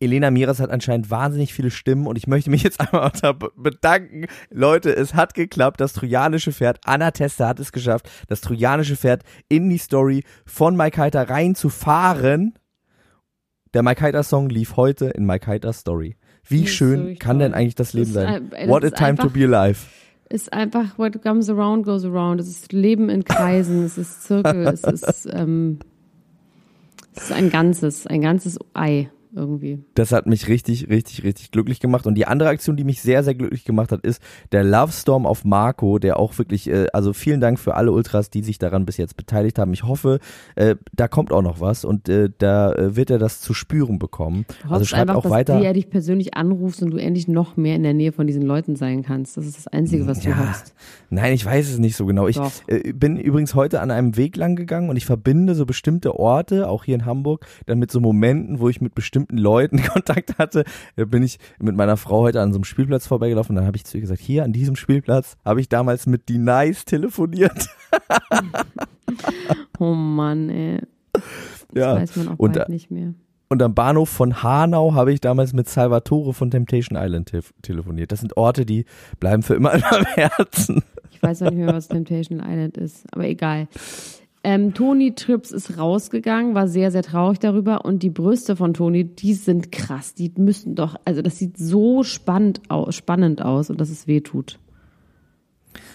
Elena 0.00 0.30
Miras 0.30 0.60
hat 0.60 0.70
anscheinend 0.70 1.10
wahnsinnig 1.10 1.52
viele 1.52 1.70
Stimmen 1.70 2.06
und 2.06 2.16
ich 2.16 2.26
möchte 2.26 2.50
mich 2.50 2.62
jetzt 2.62 2.80
einmal 2.92 3.10
bedanken. 3.56 4.26
Leute, 4.50 4.94
es 4.94 5.14
hat 5.14 5.34
geklappt. 5.34 5.80
Das 5.80 5.92
trojanische 5.92 6.52
Pferd, 6.52 6.78
Anna 6.84 7.10
Tester 7.10 7.48
hat 7.48 7.58
es 7.60 7.72
geschafft, 7.72 8.08
das 8.28 8.40
trojanische 8.40 8.96
Pferd 8.96 9.22
in 9.48 9.68
die 9.68 9.78
Story 9.78 10.24
von 10.46 10.76
Mike 10.76 11.00
Heiter 11.00 11.28
reinzufahren. 11.28 12.54
Der 13.74 13.82
Mike 13.82 14.00
Heiter 14.02 14.22
Song 14.22 14.48
lief 14.48 14.76
heute 14.76 15.06
in 15.06 15.26
Mike 15.26 15.46
Heiter 15.46 15.72
Story. 15.72 16.16
Wie 16.46 16.62
Das 16.62 16.70
schön 16.70 17.00
wirklich 17.00 17.18
kann 17.18 17.38
denn 17.38 17.52
eigentlich 17.52 17.74
das 17.74 17.88
Das 17.88 17.94
Leben 17.94 18.08
ist 18.08 18.14
sein? 18.14 18.26
ein- 18.26 18.50
das 18.50 18.68
What 18.68 18.84
a 18.84 18.90
time 18.90 19.16
to 19.16 19.28
be 19.28 19.44
alive. 19.44 19.80
ist 20.30 20.52
einfach 20.52 20.96
what 20.98 21.20
comes 21.22 21.50
around 21.50 21.84
goes 21.84 22.04
around. 22.04 22.40
Es 22.40 22.48
ist 22.48 22.72
Leben 22.72 23.10
in 23.10 23.24
Kreisen, 23.24 23.84
es 23.84 23.98
ist 23.98 24.22
Zirkel, 24.22 24.66
es 24.68 24.82
ist, 24.84 25.28
ähm, 25.32 25.80
es 27.14 27.24
ist 27.24 27.32
ein 27.32 27.50
ganzes, 27.50 28.06
ein 28.06 28.22
ganzes 28.22 28.58
Ei 28.74 29.10
irgendwie. 29.38 29.78
Das 29.94 30.12
hat 30.12 30.26
mich 30.26 30.48
richtig, 30.48 30.88
richtig, 30.88 31.22
richtig 31.24 31.50
glücklich 31.50 31.80
gemacht. 31.80 32.06
Und 32.06 32.14
die 32.16 32.26
andere 32.26 32.48
Aktion, 32.50 32.76
die 32.76 32.84
mich 32.84 33.00
sehr, 33.00 33.22
sehr 33.24 33.34
glücklich 33.34 33.64
gemacht 33.64 33.92
hat, 33.92 34.02
ist 34.04 34.20
der 34.52 34.64
Love 34.64 34.92
Storm 34.92 35.24
auf 35.26 35.44
Marco, 35.44 35.98
der 35.98 36.18
auch 36.18 36.36
wirklich, 36.38 36.68
äh, 36.68 36.86
also 36.92 37.12
vielen 37.12 37.40
Dank 37.40 37.58
für 37.58 37.74
alle 37.74 37.92
Ultras, 37.92 38.30
die 38.30 38.42
sich 38.42 38.58
daran 38.58 38.84
bis 38.84 38.96
jetzt 38.96 39.16
beteiligt 39.16 39.58
haben. 39.58 39.72
Ich 39.72 39.84
hoffe, 39.84 40.18
äh, 40.56 40.76
da 40.94 41.08
kommt 41.08 41.32
auch 41.32 41.42
noch 41.42 41.60
was 41.60 41.84
und 41.84 42.08
äh, 42.08 42.30
da 42.38 42.72
äh, 42.72 42.96
wird 42.96 43.10
er 43.10 43.18
das 43.18 43.40
zu 43.40 43.54
spüren 43.54 43.98
bekommen. 43.98 44.44
Du 44.66 44.72
Also 44.74 44.84
schreibt 44.84 45.02
einfach, 45.10 45.16
auch 45.16 45.22
dass 45.22 45.32
weiter. 45.32 45.58
die 45.60 45.64
er 45.66 45.72
dich 45.72 45.88
persönlich 45.90 46.34
anrufst 46.34 46.82
und 46.82 46.90
du 46.90 46.96
endlich 46.96 47.28
noch 47.28 47.56
mehr 47.56 47.76
in 47.76 47.82
der 47.82 47.94
Nähe 47.94 48.12
von 48.12 48.26
diesen 48.26 48.42
Leuten 48.42 48.76
sein 48.76 49.02
kannst. 49.02 49.36
Das 49.36 49.46
ist 49.46 49.56
das 49.56 49.66
Einzige, 49.68 50.06
was 50.06 50.20
du 50.20 50.30
Ja. 50.30 50.38
hoffst. 50.48 50.74
Nein, 51.10 51.32
ich 51.34 51.44
weiß 51.44 51.70
es 51.70 51.78
nicht 51.78 51.96
so 51.96 52.06
genau. 52.06 52.26
Ich 52.28 52.38
äh, 52.66 52.92
bin 52.92 53.16
übrigens 53.18 53.54
heute 53.54 53.80
an 53.80 53.90
einem 53.90 54.16
Weg 54.16 54.36
lang 54.36 54.56
gegangen 54.56 54.90
und 54.90 54.96
ich 54.96 55.06
verbinde 55.06 55.54
so 55.54 55.66
bestimmte 55.66 56.18
Orte, 56.18 56.68
auch 56.68 56.84
hier 56.84 56.94
in 56.94 57.04
Hamburg, 57.06 57.46
dann 57.66 57.78
mit 57.78 57.90
so 57.90 58.00
Momenten, 58.00 58.58
wo 58.60 58.68
ich 58.68 58.80
mit 58.80 58.94
bestimmten 58.94 59.27
Leuten 59.30 59.82
Kontakt 59.82 60.38
hatte. 60.38 60.64
Da 60.96 61.04
bin 61.04 61.22
ich 61.22 61.38
mit 61.58 61.76
meiner 61.76 61.96
Frau 61.96 62.22
heute 62.22 62.40
an 62.40 62.52
so 62.52 62.56
einem 62.58 62.64
Spielplatz 62.64 63.06
vorbeigelaufen 63.06 63.50
und 63.52 63.56
dann 63.56 63.66
habe 63.66 63.76
ich 63.76 63.84
zu 63.84 63.96
ihr 63.96 64.00
gesagt, 64.02 64.20
hier 64.20 64.44
an 64.44 64.52
diesem 64.52 64.76
Spielplatz 64.76 65.36
habe 65.44 65.60
ich 65.60 65.68
damals 65.68 66.06
mit 66.06 66.28
die 66.28 66.38
Nice 66.38 66.84
telefoniert. 66.84 67.68
Oh 69.78 69.94
Mann, 69.94 70.50
ey. 70.50 70.80
Das 71.12 71.22
Ja. 71.74 71.94
weiß 71.96 72.16
man 72.16 72.28
auch 72.28 72.38
Und 72.38 72.68
nicht 72.68 72.90
mehr. 72.90 73.14
Und 73.48 73.62
am 73.62 73.74
Bahnhof 73.74 74.10
von 74.10 74.42
Hanau 74.42 74.92
habe 74.94 75.12
ich 75.12 75.20
damals 75.20 75.52
mit 75.54 75.68
Salvatore 75.68 76.34
von 76.34 76.50
Temptation 76.50 76.98
Island 77.00 77.28
te 77.30 77.40
telefoniert. 77.62 78.12
Das 78.12 78.20
sind 78.20 78.36
Orte, 78.36 78.66
die 78.66 78.84
bleiben 79.20 79.42
für 79.42 79.54
immer 79.54 79.72
in 79.74 79.80
meinem 79.80 80.04
Herzen. 80.04 80.82
Ich 81.10 81.22
weiß 81.22 81.42
auch 81.42 81.50
nicht 81.50 81.58
mehr, 81.58 81.72
was 81.72 81.88
Temptation 81.88 82.40
Island 82.40 82.76
ist, 82.76 83.04
aber 83.12 83.24
egal. 83.26 83.68
Ähm, 84.48 84.72
Toni 84.72 85.14
Trips 85.14 85.50
ist 85.50 85.76
rausgegangen, 85.76 86.54
war 86.54 86.68
sehr, 86.68 86.90
sehr 86.90 87.02
traurig 87.02 87.38
darüber. 87.38 87.84
Und 87.84 88.02
die 88.02 88.08
Brüste 88.08 88.56
von 88.56 88.72
Toni, 88.72 89.04
die 89.04 89.34
sind 89.34 89.70
krass. 89.70 90.14
Die 90.14 90.32
müssen 90.38 90.74
doch, 90.74 90.96
also 91.04 91.20
das 91.20 91.36
sieht 91.36 91.58
so 91.58 92.02
spannend 92.02 92.62
aus, 92.70 92.94
spannend 92.94 93.42
aus 93.42 93.68
und 93.68 93.78
dass 93.78 93.90
es 93.90 94.06
weh 94.06 94.22
tut. 94.22 94.58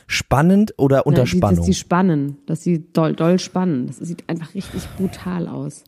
Spannend 0.05 0.75
oder 0.77 1.07
unter 1.07 1.21
Ja, 1.21 1.23
die, 1.23 1.37
Spannung? 1.37 1.55
Dass 1.55 1.65
die 1.65 1.73
spannen, 1.73 2.37
dass 2.45 2.61
sie 2.61 2.91
doll, 2.93 3.15
doll 3.15 3.39
spannen. 3.39 3.87
Das 3.87 3.97
sieht 3.97 4.29
einfach 4.29 4.53
richtig 4.53 4.83
brutal 4.97 5.47
aus. 5.47 5.83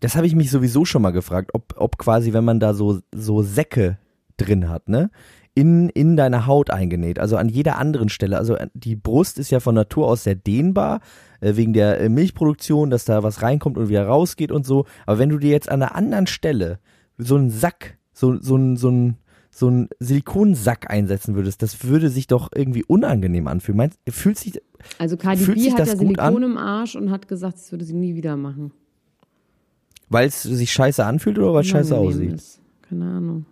Das 0.00 0.16
habe 0.16 0.26
ich 0.26 0.34
mich 0.34 0.50
sowieso 0.50 0.86
schon 0.86 1.02
mal 1.02 1.10
gefragt, 1.10 1.50
ob, 1.52 1.74
ob 1.76 1.98
quasi, 1.98 2.32
wenn 2.32 2.46
man 2.46 2.58
da 2.58 2.72
so, 2.72 3.00
so 3.14 3.42
Säcke 3.42 3.98
drin 4.38 4.70
hat, 4.70 4.88
ne? 4.88 5.10
In, 5.56 5.88
in 5.90 6.16
deine 6.16 6.46
Haut 6.48 6.70
eingenäht, 6.70 7.20
also 7.20 7.36
an 7.36 7.48
jeder 7.48 7.78
anderen 7.78 8.08
Stelle. 8.08 8.38
Also 8.38 8.56
äh, 8.56 8.66
die 8.74 8.96
Brust 8.96 9.38
ist 9.38 9.50
ja 9.52 9.60
von 9.60 9.76
Natur 9.76 10.08
aus 10.08 10.24
sehr 10.24 10.34
dehnbar, 10.34 11.00
äh, 11.40 11.54
wegen 11.54 11.72
der 11.72 12.00
äh, 12.00 12.08
Milchproduktion, 12.08 12.90
dass 12.90 13.04
da 13.04 13.22
was 13.22 13.40
reinkommt 13.40 13.78
und 13.78 13.88
wieder 13.88 14.04
rausgeht 14.04 14.50
und 14.50 14.66
so. 14.66 14.84
Aber 15.06 15.20
wenn 15.20 15.28
du 15.28 15.38
dir 15.38 15.50
jetzt 15.50 15.68
an 15.68 15.80
einer 15.80 15.94
anderen 15.94 16.26
Stelle 16.26 16.80
so 17.18 17.36
einen 17.36 17.50
Sack, 17.50 17.98
so, 18.12 18.36
so 18.40 18.56
ein, 18.56 18.76
so 18.76 18.90
ein, 18.90 19.16
so 19.52 19.68
ein 19.70 19.88
Silikonsack 20.00 20.90
einsetzen 20.90 21.36
würdest, 21.36 21.62
das 21.62 21.84
würde 21.84 22.08
sich 22.10 22.26
doch 22.26 22.50
irgendwie 22.52 22.82
unangenehm 22.82 23.46
anfühlen. 23.46 23.76
Meinst, 23.76 24.00
fühlt 24.08 24.36
sich, 24.38 24.60
Also 24.98 25.16
Cardi 25.16 25.44
Fühlt 25.44 25.58
B 25.58 25.70
hat 25.70 25.78
das 25.78 25.90
ja 25.90 25.96
Silikon 25.96 26.18
an? 26.18 26.42
im 26.42 26.58
Arsch 26.58 26.96
und 26.96 27.12
hat 27.12 27.28
gesagt, 27.28 27.58
das 27.58 27.70
würde 27.70 27.84
sie 27.84 27.94
nie 27.94 28.16
wieder 28.16 28.36
machen. 28.36 28.72
weil 30.08 30.26
es 30.26 30.42
sich 30.42 30.72
scheiße 30.72 31.04
anfühlt 31.04 31.38
oder 31.38 31.54
weil 31.54 31.60
es 31.60 31.68
scheiße 31.68 31.96
aussieht? 31.96 32.32
Ist. 32.32 32.60
Keine 32.82 33.04
Ahnung. 33.04 33.46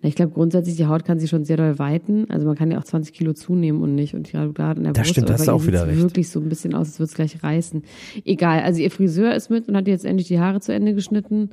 Na, 0.00 0.08
ich 0.08 0.14
glaube 0.14 0.32
grundsätzlich, 0.32 0.76
die 0.76 0.86
Haut 0.86 1.04
kann 1.04 1.18
sich 1.18 1.30
schon 1.30 1.44
sehr 1.44 1.56
doll 1.56 1.78
weiten. 1.78 2.30
Also 2.30 2.46
man 2.46 2.56
kann 2.56 2.70
ja 2.70 2.78
auch 2.78 2.84
20 2.84 3.12
Kilo 3.14 3.32
zunehmen 3.32 3.82
und 3.82 3.94
nicht. 3.94 4.14
Und 4.14 4.30
gerade 4.30 4.52
da 4.52 4.72
in 4.72 4.84
der 4.84 4.92
Das 4.92 5.02
Brust, 5.08 5.10
stimmt, 5.10 5.30
ihr 5.30 5.54
auch 5.54 5.66
wieder 5.66 5.86
recht. 5.86 6.00
wirklich 6.00 6.28
so 6.28 6.40
ein 6.40 6.48
bisschen 6.48 6.74
aus, 6.74 6.88
als 6.88 6.98
würde 6.98 7.10
es 7.10 7.14
gleich 7.14 7.42
reißen. 7.42 7.82
Egal, 8.24 8.62
also 8.62 8.80
ihr 8.80 8.90
Friseur 8.90 9.34
ist 9.34 9.50
mit 9.50 9.68
und 9.68 9.76
hat 9.76 9.86
jetzt 9.88 10.04
endlich 10.04 10.28
die 10.28 10.40
Haare 10.40 10.60
zu 10.60 10.72
Ende 10.72 10.94
geschnitten. 10.94 11.50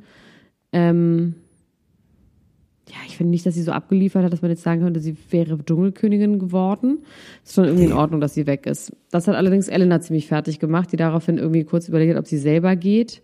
Ähm, 0.72 1.34
ja, 2.88 2.96
ich 3.06 3.16
finde 3.16 3.30
nicht, 3.30 3.46
dass 3.46 3.54
sie 3.54 3.62
so 3.62 3.72
abgeliefert 3.72 4.24
hat, 4.24 4.32
dass 4.32 4.42
man 4.42 4.50
jetzt 4.50 4.62
sagen 4.62 4.82
könnte, 4.82 5.00
sie 5.00 5.16
wäre 5.30 5.58
Dschungelkönigin 5.64 6.38
geworden. 6.38 6.98
Ist 7.44 7.54
schon 7.54 7.64
irgendwie 7.64 7.84
in 7.84 7.92
Ordnung, 7.92 8.20
dass 8.20 8.34
sie 8.34 8.46
weg 8.46 8.66
ist. 8.66 8.92
Das 9.10 9.28
hat 9.28 9.36
allerdings 9.36 9.68
Elena 9.68 10.00
ziemlich 10.00 10.26
fertig 10.26 10.58
gemacht, 10.58 10.92
die 10.92 10.96
daraufhin 10.96 11.38
irgendwie 11.38 11.64
kurz 11.64 11.88
überlegt 11.88 12.12
hat, 12.12 12.18
ob 12.18 12.26
sie 12.26 12.38
selber 12.38 12.76
geht. 12.76 13.22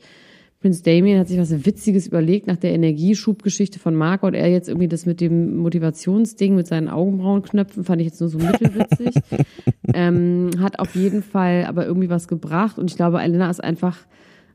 Prinz 0.61 0.83
Damien 0.83 1.21
hat 1.21 1.29
sich 1.29 1.38
was 1.38 1.67
Witziges 1.67 2.09
überlegt 2.09 2.49
nach 2.49 2.57
der 2.57 2.73
Energieschubgeschichte 2.73 3.79
von 3.79 3.95
Marco 3.95 4.27
und 4.27 4.35
er 4.35 4.49
jetzt 4.50 4.69
irgendwie 4.69 4.88
das 4.88 5.07
mit 5.07 5.21
dem 5.21 5.57
Motivationsding 5.57 6.57
mit 6.57 6.67
seinen 6.67 6.88
Augenbrauenknöpfen 6.88 7.85
fand 7.85 8.00
ich 8.00 8.09
jetzt 8.09 8.21
nur 8.21 8.29
so 8.29 8.38
mittelwitzig. 8.38 9.15
ähm, 9.95 10.50
hat 10.59 10.81
auf 10.81 10.97
jeden 10.97 11.23
Fall 11.23 11.65
aber 11.67 11.87
irgendwie 11.87 12.11
was 12.11 12.27
gebracht 12.27 12.77
und 12.79 12.91
ich 12.91 12.97
glaube, 12.97 13.21
Elena 13.21 13.49
ist 13.49 13.62
einfach 13.62 13.99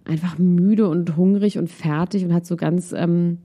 einfach 0.06 0.38
müde 0.38 0.90
und 0.90 1.16
hungrig 1.16 1.58
und 1.58 1.70
fertig 1.70 2.26
und 2.26 2.34
hat 2.34 2.46
so 2.46 2.58
ganz 2.58 2.92
ähm, 2.92 3.38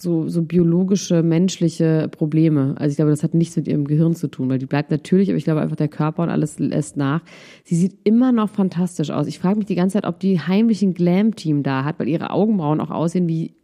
so, 0.00 0.28
so 0.28 0.42
biologische, 0.42 1.22
menschliche 1.22 2.08
Probleme. 2.10 2.74
Also 2.78 2.92
ich 2.92 2.96
glaube, 2.96 3.10
das 3.10 3.22
hat 3.22 3.34
nichts 3.34 3.56
mit 3.56 3.66
ihrem 3.66 3.86
Gehirn 3.86 4.14
zu 4.14 4.28
tun, 4.28 4.48
weil 4.48 4.58
die 4.58 4.66
bleibt 4.66 4.90
natürlich, 4.90 5.28
aber 5.28 5.38
ich 5.38 5.44
glaube 5.44 5.60
einfach, 5.60 5.76
der 5.76 5.88
Körper 5.88 6.22
und 6.22 6.30
alles 6.30 6.58
lässt 6.58 6.96
nach. 6.96 7.22
Sie 7.64 7.76
sieht 7.76 7.96
immer 8.04 8.32
noch 8.32 8.48
fantastisch 8.48 9.10
aus. 9.10 9.26
Ich 9.26 9.38
frage 9.38 9.56
mich 9.56 9.66
die 9.66 9.74
ganze 9.74 9.94
Zeit, 9.94 10.06
ob 10.06 10.20
die 10.20 10.40
heimlich 10.40 10.82
ein 10.82 10.94
Glam-Team 10.94 11.62
da 11.62 11.84
hat, 11.84 11.98
weil 11.98 12.08
ihre 12.08 12.30
Augenbrauen 12.30 12.80
auch 12.80 12.90
aussehen 12.90 13.28
wie, 13.28 13.54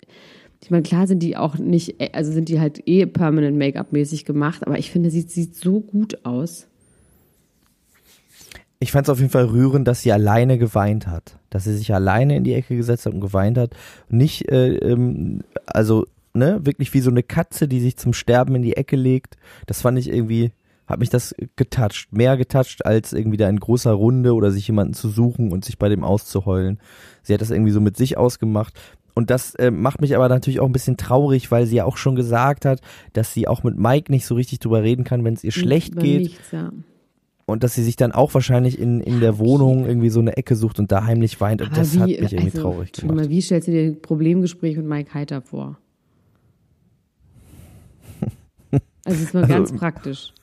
ich 0.62 0.70
meine, 0.70 0.82
klar 0.82 1.06
sind 1.06 1.22
die 1.22 1.36
auch 1.36 1.56
nicht, 1.58 1.96
also 2.14 2.32
sind 2.32 2.48
die 2.48 2.58
halt 2.58 2.82
eh 2.86 3.06
permanent 3.06 3.56
Make-up-mäßig 3.56 4.24
gemacht, 4.24 4.66
aber 4.66 4.78
ich 4.78 4.90
finde, 4.90 5.10
sie 5.10 5.20
sieht 5.22 5.54
so 5.54 5.80
gut 5.80 6.24
aus. 6.24 6.66
Ich 8.80 8.92
fand 8.92 9.06
es 9.06 9.10
auf 9.10 9.18
jeden 9.18 9.30
Fall 9.30 9.46
rührend, 9.46 9.88
dass 9.88 10.02
sie 10.02 10.12
alleine 10.12 10.58
geweint 10.58 11.06
hat. 11.06 11.38
Dass 11.48 11.64
sie 11.64 11.74
sich 11.74 11.94
alleine 11.94 12.36
in 12.36 12.44
die 12.44 12.52
Ecke 12.52 12.76
gesetzt 12.76 13.06
hat 13.06 13.14
und 13.14 13.20
geweint 13.20 13.56
hat. 13.56 13.70
Nicht, 14.10 14.50
äh, 14.50 14.74
ähm, 14.76 15.42
also, 15.64 16.06
ne, 16.34 16.60
wirklich 16.64 16.92
wie 16.92 17.00
so 17.00 17.10
eine 17.10 17.22
Katze, 17.22 17.68
die 17.68 17.80
sich 17.80 17.96
zum 17.96 18.12
Sterben 18.12 18.56
in 18.56 18.62
die 18.62 18.76
Ecke 18.76 18.96
legt. 18.96 19.36
Das 19.66 19.82
fand 19.82 19.98
ich 19.98 20.08
irgendwie, 20.08 20.52
hat 20.86 20.98
mich 20.98 21.10
das 21.10 21.34
getoucht. 21.56 22.08
Mehr 22.10 22.36
getoucht, 22.36 22.84
als 22.84 23.12
irgendwie 23.12 23.36
da 23.36 23.48
in 23.48 23.60
großer 23.60 23.92
Runde 23.92 24.34
oder 24.34 24.50
sich 24.50 24.66
jemanden 24.66 24.94
zu 24.94 25.08
suchen 25.08 25.52
und 25.52 25.64
sich 25.64 25.78
bei 25.78 25.88
dem 25.88 26.04
auszuheulen. 26.04 26.78
Sie 27.22 27.32
hat 27.32 27.40
das 27.40 27.50
irgendwie 27.50 27.70
so 27.70 27.80
mit 27.80 27.96
sich 27.96 28.18
ausgemacht. 28.18 28.74
Und 29.14 29.30
das 29.30 29.54
äh, 29.54 29.70
macht 29.70 30.00
mich 30.00 30.16
aber 30.16 30.28
natürlich 30.28 30.58
auch 30.58 30.66
ein 30.66 30.72
bisschen 30.72 30.96
traurig, 30.96 31.52
weil 31.52 31.66
sie 31.66 31.76
ja 31.76 31.84
auch 31.84 31.96
schon 31.96 32.16
gesagt 32.16 32.64
hat, 32.64 32.80
dass 33.12 33.32
sie 33.32 33.46
auch 33.46 33.62
mit 33.62 33.78
Mike 33.78 34.10
nicht 34.10 34.26
so 34.26 34.34
richtig 34.34 34.58
drüber 34.58 34.82
reden 34.82 35.04
kann, 35.04 35.22
wenn 35.22 35.34
es 35.34 35.44
ihr 35.44 35.52
schlecht 35.52 35.96
geht. 35.96 36.22
Nichts, 36.22 36.50
ja. 36.50 36.72
Und 37.46 37.62
dass 37.62 37.74
sie 37.74 37.84
sich 37.84 37.94
dann 37.94 38.10
auch 38.10 38.34
wahrscheinlich 38.34 38.78
in, 38.78 39.00
in 39.00 39.20
der 39.20 39.38
Wohnung 39.38 39.86
irgendwie 39.86 40.08
so 40.08 40.18
eine 40.18 40.36
Ecke 40.36 40.56
sucht 40.56 40.78
und 40.78 40.90
da 40.90 41.04
heimlich 41.04 41.40
weint. 41.40 41.60
Und 41.60 41.68
Aber 41.68 41.76
das 41.76 41.94
wie, 41.94 42.00
hat 42.00 42.06
mich 42.08 42.32
irgendwie 42.32 42.44
also, 42.44 42.62
traurig 42.62 42.92
gemacht. 42.92 43.16
Mal, 43.16 43.28
wie 43.28 43.42
stellst 43.42 43.68
du 43.68 43.72
dir 43.72 43.82
ein 43.84 44.00
Problemgespräch 44.00 44.76
mit 44.78 44.86
Mike 44.86 45.14
Heiter 45.14 45.42
vor? 45.42 45.78
Also 49.04 49.20
jetzt 49.20 49.34
mal 49.34 49.42
Also, 49.44 49.54
ganz 49.54 49.72
praktisch. 49.72 50.32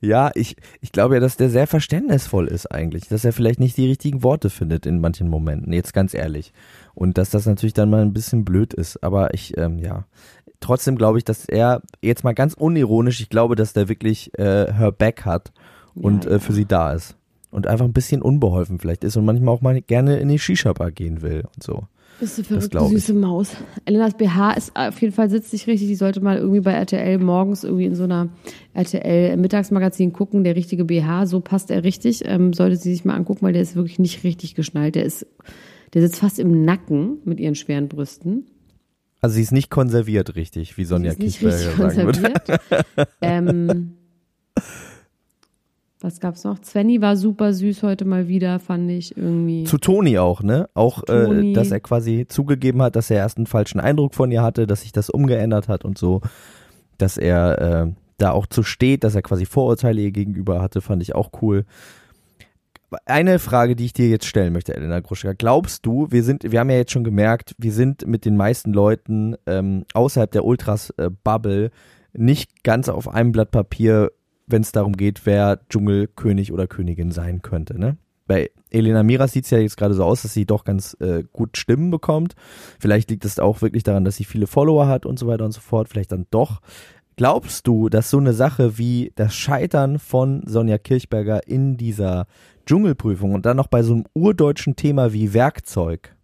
Ja, 0.00 0.30
ich, 0.34 0.56
ich 0.82 0.92
glaube 0.92 1.14
ja, 1.14 1.20
dass 1.20 1.38
der 1.38 1.48
sehr 1.48 1.66
verständnisvoll 1.66 2.46
ist 2.48 2.66
eigentlich. 2.66 3.08
Dass 3.08 3.24
er 3.24 3.32
vielleicht 3.32 3.58
nicht 3.58 3.76
die 3.78 3.86
richtigen 3.88 4.22
Worte 4.22 4.50
findet 4.50 4.84
in 4.84 5.00
manchen 5.00 5.28
Momenten. 5.30 5.72
Jetzt 5.72 5.94
ganz 5.94 6.12
ehrlich. 6.12 6.52
Und 6.94 7.16
dass 7.16 7.30
das 7.30 7.46
natürlich 7.46 7.72
dann 7.72 7.88
mal 7.88 8.02
ein 8.02 8.12
bisschen 8.12 8.44
blöd 8.44 8.74
ist. 8.74 9.02
Aber 9.02 9.32
ich, 9.32 9.56
ähm, 9.56 9.78
ja. 9.78 10.04
Trotzdem 10.60 10.96
glaube 10.96 11.16
ich, 11.18 11.24
dass 11.24 11.46
er, 11.46 11.80
jetzt 12.02 12.22
mal 12.22 12.34
ganz 12.34 12.52
unironisch, 12.52 13.20
ich 13.20 13.30
glaube, 13.30 13.54
dass 13.56 13.72
der 13.72 13.88
wirklich 13.88 14.38
äh, 14.38 14.72
her 14.72 14.92
back 14.92 15.24
hat 15.24 15.52
und 15.94 16.24
Ja, 16.24 16.30
äh, 16.32 16.32
ja. 16.34 16.38
für 16.38 16.52
sie 16.52 16.66
da 16.66 16.92
ist. 16.92 17.16
Und 17.50 17.66
einfach 17.66 17.86
ein 17.86 17.92
bisschen 17.94 18.20
unbeholfen 18.20 18.78
vielleicht 18.80 19.04
ist 19.04 19.16
und 19.16 19.24
manchmal 19.24 19.54
auch 19.54 19.62
mal 19.62 19.80
gerne 19.80 20.18
in 20.18 20.28
die 20.28 20.38
Shisha-Bar 20.38 20.90
gehen 20.90 21.22
will 21.22 21.44
und 21.54 21.62
so. 21.62 21.84
Bist 22.20 22.38
du 22.38 22.42
Das 22.42 22.70
glaub 22.70 22.86
ich. 22.92 22.98
süße 22.98 23.14
Maus. 23.14 23.50
Elenas 23.84 24.14
BH 24.14 24.52
ist 24.52 24.76
auf 24.76 25.00
jeden 25.00 25.12
Fall 25.12 25.30
sitzt 25.30 25.50
sich 25.50 25.66
richtig. 25.66 25.88
Die 25.88 25.94
sollte 25.94 26.20
mal 26.20 26.38
irgendwie 26.38 26.60
bei 26.60 26.72
RTL 26.72 27.18
morgens 27.18 27.64
irgendwie 27.64 27.86
in 27.86 27.94
so 27.94 28.04
einer 28.04 28.28
RTL 28.72 29.36
Mittagsmagazin 29.36 30.12
gucken. 30.12 30.44
Der 30.44 30.56
richtige 30.56 30.84
BH, 30.84 31.26
so 31.26 31.40
passt 31.40 31.70
er 31.70 31.84
richtig. 31.84 32.22
Ähm, 32.24 32.52
sollte 32.52 32.76
sie 32.76 32.92
sich 32.92 33.04
mal 33.04 33.14
angucken, 33.14 33.42
weil 33.42 33.52
der 33.52 33.62
ist 33.62 33.76
wirklich 33.76 33.98
nicht 33.98 34.24
richtig 34.24 34.54
geschnallt. 34.54 34.94
Der 34.94 35.04
ist, 35.04 35.26
der 35.92 36.02
sitzt 36.02 36.16
fast 36.20 36.38
im 36.38 36.64
Nacken 36.64 37.18
mit 37.24 37.40
ihren 37.40 37.54
schweren 37.54 37.88
Brüsten. 37.88 38.46
Also 39.20 39.36
sie 39.36 39.42
ist 39.42 39.52
nicht 39.52 39.70
konserviert 39.70 40.36
richtig, 40.36 40.76
wie 40.76 40.84
Sonja 40.84 41.12
nicht 41.12 41.40
Kiesberger 41.40 41.56
richtig 41.56 41.76
sagen 41.76 41.96
würde. 42.06 42.20
konserviert. 42.20 43.08
ähm, 43.22 43.92
was 46.04 46.20
gab's 46.20 46.44
noch? 46.44 46.62
Svenny 46.62 47.00
war 47.00 47.16
super 47.16 47.54
süß 47.54 47.82
heute 47.82 48.04
mal 48.04 48.28
wieder, 48.28 48.60
fand 48.60 48.90
ich 48.90 49.16
irgendwie. 49.16 49.64
Zu 49.64 49.78
Toni 49.78 50.18
auch, 50.18 50.42
ne? 50.42 50.68
Auch, 50.74 51.02
äh, 51.08 51.54
dass 51.54 51.70
er 51.70 51.80
quasi 51.80 52.26
zugegeben 52.28 52.82
hat, 52.82 52.94
dass 52.94 53.10
er 53.10 53.16
erst 53.16 53.38
einen 53.38 53.46
falschen 53.46 53.80
Eindruck 53.80 54.14
von 54.14 54.30
ihr 54.30 54.42
hatte, 54.42 54.66
dass 54.66 54.82
sich 54.82 54.92
das 54.92 55.08
umgeändert 55.08 55.68
hat 55.68 55.84
und 55.84 55.96
so. 55.96 56.20
Dass 56.98 57.16
er 57.16 57.86
äh, 57.86 57.92
da 58.18 58.32
auch 58.32 58.46
zu 58.46 58.62
steht, 58.62 59.02
dass 59.02 59.14
er 59.14 59.22
quasi 59.22 59.46
Vorurteile 59.46 60.02
ihr 60.02 60.12
gegenüber 60.12 60.60
hatte, 60.60 60.82
fand 60.82 61.02
ich 61.02 61.14
auch 61.14 61.30
cool. 61.40 61.64
Eine 63.06 63.38
Frage, 63.38 63.74
die 63.74 63.86
ich 63.86 63.94
dir 63.94 64.08
jetzt 64.08 64.26
stellen 64.26 64.52
möchte, 64.52 64.74
Elena 64.74 65.00
Gruschka. 65.00 65.32
Glaubst 65.32 65.86
du, 65.86 66.06
wir 66.10 66.22
sind, 66.22 66.52
wir 66.52 66.60
haben 66.60 66.70
ja 66.70 66.76
jetzt 66.76 66.92
schon 66.92 67.02
gemerkt, 67.02 67.56
wir 67.58 67.72
sind 67.72 68.06
mit 68.06 68.26
den 68.26 68.36
meisten 68.36 68.74
Leuten 68.74 69.36
ähm, 69.46 69.84
außerhalb 69.94 70.30
der 70.30 70.44
Ultras-Bubble 70.44 71.70
nicht 72.12 72.62
ganz 72.62 72.88
auf 72.90 73.08
einem 73.08 73.32
Blatt 73.32 73.50
Papier, 73.50 74.12
wenn 74.46 74.62
es 74.62 74.72
darum 74.72 74.96
geht, 74.96 75.26
wer 75.26 75.60
Dschungelkönig 75.68 76.52
oder 76.52 76.66
Königin 76.66 77.10
sein 77.10 77.42
könnte, 77.42 77.78
ne? 77.78 77.96
Bei 78.26 78.50
Elena 78.70 79.02
Miras 79.02 79.32
sieht 79.32 79.44
es 79.44 79.50
ja 79.50 79.58
jetzt 79.58 79.76
gerade 79.76 79.94
so 79.94 80.02
aus, 80.02 80.22
dass 80.22 80.32
sie 80.32 80.46
doch 80.46 80.64
ganz 80.64 80.96
äh, 81.00 81.24
gut 81.32 81.58
Stimmen 81.58 81.90
bekommt. 81.90 82.34
Vielleicht 82.78 83.10
liegt 83.10 83.26
es 83.26 83.38
auch 83.38 83.60
wirklich 83.60 83.82
daran, 83.82 84.06
dass 84.06 84.16
sie 84.16 84.24
viele 84.24 84.46
Follower 84.46 84.86
hat 84.86 85.04
und 85.04 85.18
so 85.18 85.26
weiter 85.26 85.44
und 85.44 85.52
so 85.52 85.60
fort. 85.60 85.90
Vielleicht 85.90 86.10
dann 86.10 86.26
doch. 86.30 86.62
Glaubst 87.16 87.66
du, 87.66 87.88
dass 87.88 88.10
so 88.10 88.18
eine 88.18 88.32
Sache 88.32 88.78
wie 88.78 89.12
das 89.14 89.34
Scheitern 89.34 89.98
von 89.98 90.42
Sonja 90.46 90.78
Kirchberger 90.78 91.46
in 91.46 91.76
dieser 91.76 92.26
Dschungelprüfung 92.66 93.34
und 93.34 93.46
dann 93.46 93.56
noch 93.56 93.68
bei 93.68 93.82
so 93.82 93.92
einem 93.92 94.04
urdeutschen 94.14 94.74
Thema 94.74 95.12
wie 95.12 95.34
Werkzeug, 95.34 96.16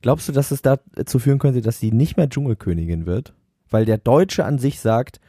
glaubst 0.00 0.28
du, 0.28 0.32
dass 0.32 0.50
es 0.50 0.62
dazu 0.62 1.18
führen 1.18 1.40
könnte, 1.40 1.60
dass 1.60 1.80
sie 1.80 1.92
nicht 1.92 2.16
mehr 2.16 2.28
Dschungelkönigin 2.28 3.06
wird? 3.06 3.34
Weil 3.68 3.84
der 3.84 3.98
Deutsche 3.98 4.44
an 4.44 4.58
sich 4.58 4.80
sagt, 4.80 5.20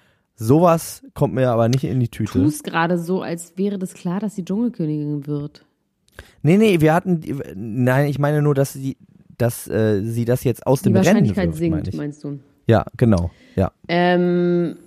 sowas 0.42 1.04
kommt 1.14 1.36
mir 1.36 1.50
aber 1.52 1.70
nicht 1.70 1.84
in 1.84 2.00
die 2.00 2.10
Tüte. 2.10 2.34
tust 2.34 2.64
gerade 2.64 2.98
so, 2.98 3.22
als 3.22 3.58
wäre 3.58 3.78
das 3.78 3.94
klar, 3.94 4.20
dass 4.20 4.36
sie 4.36 4.44
Dschungelkönigin 4.44 5.28
wird. 5.28 5.64
Nee, 6.42 6.58
nee, 6.58 6.82
wir 6.82 6.94
hatten, 6.94 7.22
nein, 7.56 8.08
ich 8.08 8.20
meine 8.20 8.42
nur, 8.42 8.56
dass 8.56 8.74
sie, 8.74 8.98
dass 9.38 9.68
äh, 9.68 10.02
sie 10.02 10.26
das 10.26 10.44
jetzt 10.44 10.66
aus 10.66 10.82
Die 10.82 10.90
dem 10.90 10.96
Rennen 10.96 11.06
Wahrscheinlichkeit 11.06 11.50
wirft, 11.50 11.72
meine 11.72 11.84
sinkt, 11.86 11.98
meinst 11.98 12.24
du? 12.24 12.40
Ja, 12.68 12.86
genau, 12.98 13.32
ja. 13.56 13.72
Ähm, 13.88 14.78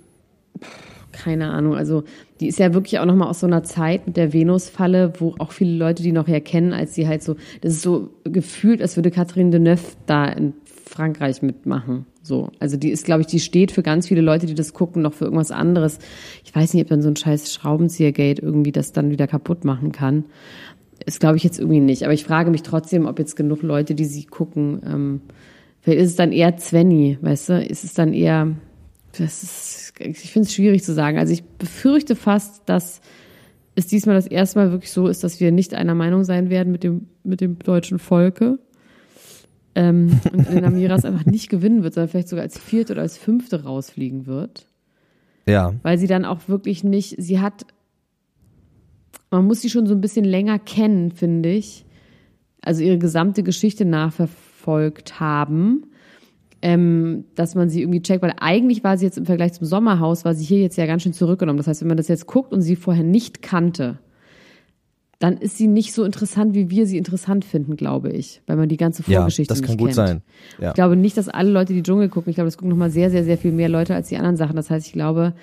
pff, 0.61 0.94
keine 1.15 1.49
Ahnung. 1.49 1.75
Also 1.75 2.03
die 2.39 2.47
ist 2.47 2.59
ja 2.59 2.73
wirklich 2.73 2.99
auch 2.99 3.05
noch 3.05 3.15
mal 3.15 3.27
aus 3.27 3.39
so 3.39 3.47
einer 3.47 3.63
Zeit 3.63 4.07
mit 4.07 4.17
der 4.17 4.33
Venus-Falle, 4.33 5.13
wo 5.19 5.35
auch 5.39 5.51
viele 5.51 5.77
Leute 5.77 6.03
die 6.03 6.11
noch 6.11 6.27
herkennen, 6.27 6.73
als 6.73 6.95
sie 6.95 7.07
halt 7.07 7.23
so, 7.23 7.35
das 7.61 7.73
ist 7.73 7.81
so 7.81 8.09
gefühlt, 8.23 8.81
als 8.81 8.95
würde 8.95 9.11
Catherine 9.11 9.51
Deneuve 9.51 9.95
da 10.05 10.27
in 10.27 10.53
Frankreich 10.85 11.41
mitmachen. 11.41 12.05
So, 12.21 12.49
also 12.59 12.77
die 12.77 12.89
ist, 12.89 13.05
glaube 13.05 13.21
ich, 13.21 13.27
die 13.27 13.39
steht 13.39 13.71
für 13.71 13.83
ganz 13.83 14.07
viele 14.07 14.21
Leute, 14.21 14.45
die 14.45 14.55
das 14.55 14.73
gucken, 14.73 15.01
noch 15.01 15.13
für 15.13 15.25
irgendwas 15.25 15.51
anderes. 15.51 15.99
Ich 16.43 16.55
weiß 16.55 16.73
nicht, 16.73 16.83
ob 16.83 16.89
dann 16.89 17.01
so 17.01 17.09
ein 17.09 17.15
scheiß 17.15 17.53
Schraubenziehergate 17.53 18.41
irgendwie 18.41 18.71
das 18.71 18.91
dann 18.91 19.11
wieder 19.11 19.27
kaputt 19.27 19.63
machen 19.63 19.91
kann. 19.91 20.25
Ist, 21.05 21.19
glaube 21.19 21.37
ich, 21.37 21.43
jetzt 21.43 21.59
irgendwie 21.59 21.81
nicht. 21.81 22.03
Aber 22.03 22.13
ich 22.13 22.23
frage 22.23 22.49
mich 22.49 22.63
trotzdem, 22.63 23.05
ob 23.05 23.19
jetzt 23.19 23.35
genug 23.35 23.61
Leute, 23.61 23.93
die 23.93 24.05
sie 24.05 24.25
gucken, 24.25 24.81
ähm, 24.85 25.21
vielleicht 25.81 26.01
ist 26.01 26.09
es 26.11 26.15
dann 26.15 26.31
eher 26.31 26.57
Zwenny, 26.57 27.17
weißt 27.21 27.49
du? 27.49 27.63
Ist 27.63 27.83
es 27.83 27.93
dann 27.93 28.13
eher, 28.13 28.55
das 29.17 29.43
ist, 29.43 29.93
ich 29.99 30.31
finde 30.31 30.47
es 30.47 30.53
schwierig 30.53 30.83
zu 30.83 30.93
sagen. 30.93 31.17
Also 31.17 31.33
ich 31.33 31.43
befürchte 31.43 32.15
fast, 32.15 32.63
dass 32.67 33.01
es 33.75 33.87
diesmal 33.87 34.15
das 34.15 34.27
erste 34.27 34.59
Mal 34.59 34.71
wirklich 34.71 34.91
so 34.91 35.07
ist, 35.07 35.23
dass 35.23 35.39
wir 35.39 35.51
nicht 35.51 35.73
einer 35.73 35.95
Meinung 35.95 36.23
sein 36.23 36.49
werden 36.49 36.71
mit 36.71 36.83
dem, 36.83 37.07
mit 37.23 37.41
dem 37.41 37.59
deutschen 37.59 37.99
Volke. 37.99 38.59
Ähm, 39.75 40.19
und 40.31 40.47
Elena 40.47 40.69
Miras 40.71 41.03
einfach 41.03 41.25
nicht 41.25 41.49
gewinnen 41.49 41.83
wird, 41.83 41.93
sondern 41.93 42.09
vielleicht 42.09 42.29
sogar 42.29 42.43
als 42.43 42.57
vierte 42.57 42.93
oder 42.93 43.01
als 43.01 43.17
fünfte 43.17 43.63
rausfliegen 43.63 44.25
wird. 44.25 44.67
Ja, 45.45 45.73
Weil 45.83 45.97
sie 45.97 46.07
dann 46.07 46.25
auch 46.25 46.47
wirklich 46.47 46.83
nicht, 46.83 47.15
sie 47.21 47.39
hat, 47.39 47.65
man 49.29 49.45
muss 49.45 49.61
sie 49.61 49.69
schon 49.69 49.85
so 49.85 49.93
ein 49.93 50.01
bisschen 50.01 50.25
länger 50.25 50.57
kennen, 50.57 51.11
finde 51.11 51.49
ich. 51.49 51.85
Also 52.61 52.81
ihre 52.81 52.97
gesamte 52.97 53.43
Geschichte 53.43 53.85
nachverfolgt 53.85 55.19
haben, 55.19 55.85
ähm, 56.65 57.25
dass 57.35 57.53
man 57.53 57.69
sie 57.69 57.81
irgendwie 57.81 58.01
checkt, 58.01 58.23
weil 58.23 58.33
eigentlich 58.39 58.83
war 58.83 58.97
sie 58.97 59.05
jetzt 59.05 59.19
im 59.19 59.27
Vergleich 59.27 59.53
zum 59.53 59.67
Sommerhaus, 59.67 60.25
war 60.25 60.33
sie 60.33 60.43
hier 60.43 60.61
jetzt 60.61 60.77
ja 60.77 60.87
ganz 60.87 61.03
schön 61.03 61.13
zurückgenommen. 61.13 61.57
Das 61.57 61.67
heißt, 61.67 61.81
wenn 61.81 61.89
man 61.89 61.97
das 61.97 62.07
jetzt 62.07 62.25
guckt 62.25 62.51
und 62.53 62.63
sie 62.63 62.75
vorher 62.75 63.03
nicht 63.03 63.43
kannte, 63.43 63.99
dann 65.19 65.37
ist 65.37 65.59
sie 65.59 65.67
nicht 65.67 65.93
so 65.93 66.03
interessant, 66.03 66.55
wie 66.55 66.71
wir 66.71 66.87
sie 66.87 66.97
interessant 66.97 67.45
finden, 67.45 67.75
glaube 67.75 68.09
ich, 68.09 68.41
weil 68.47 68.57
man 68.57 68.67
die 68.67 68.77
ganze 68.77 69.03
Ja, 69.05 69.19
Vorgeschichte 69.19 69.53
das 69.53 69.61
nicht 69.61 69.67
kann 69.67 69.77
gut 69.77 69.89
kennt. 69.89 69.95
sein. 69.95 70.21
Ja. 70.59 70.69
Ich 70.69 70.73
glaube 70.73 70.95
nicht, 70.95 71.15
dass 71.17 71.29
alle 71.29 71.51
Leute 71.51 71.71
die 71.73 71.83
Dschungel 71.83 72.09
gucken. 72.09 72.31
Ich 72.31 72.35
glaube, 72.35 72.47
das 72.47 72.57
gucken 72.57 72.71
nochmal 72.71 72.89
sehr, 72.89 73.11
sehr, 73.11 73.23
sehr 73.23 73.37
viel 73.37 73.51
mehr 73.51 73.69
Leute 73.69 73.93
als 73.93 74.09
die 74.09 74.17
anderen 74.17 74.35
Sachen. 74.35 74.55
Das 74.55 74.71
heißt, 74.71 74.87
ich 74.87 74.93
glaube 74.93 75.35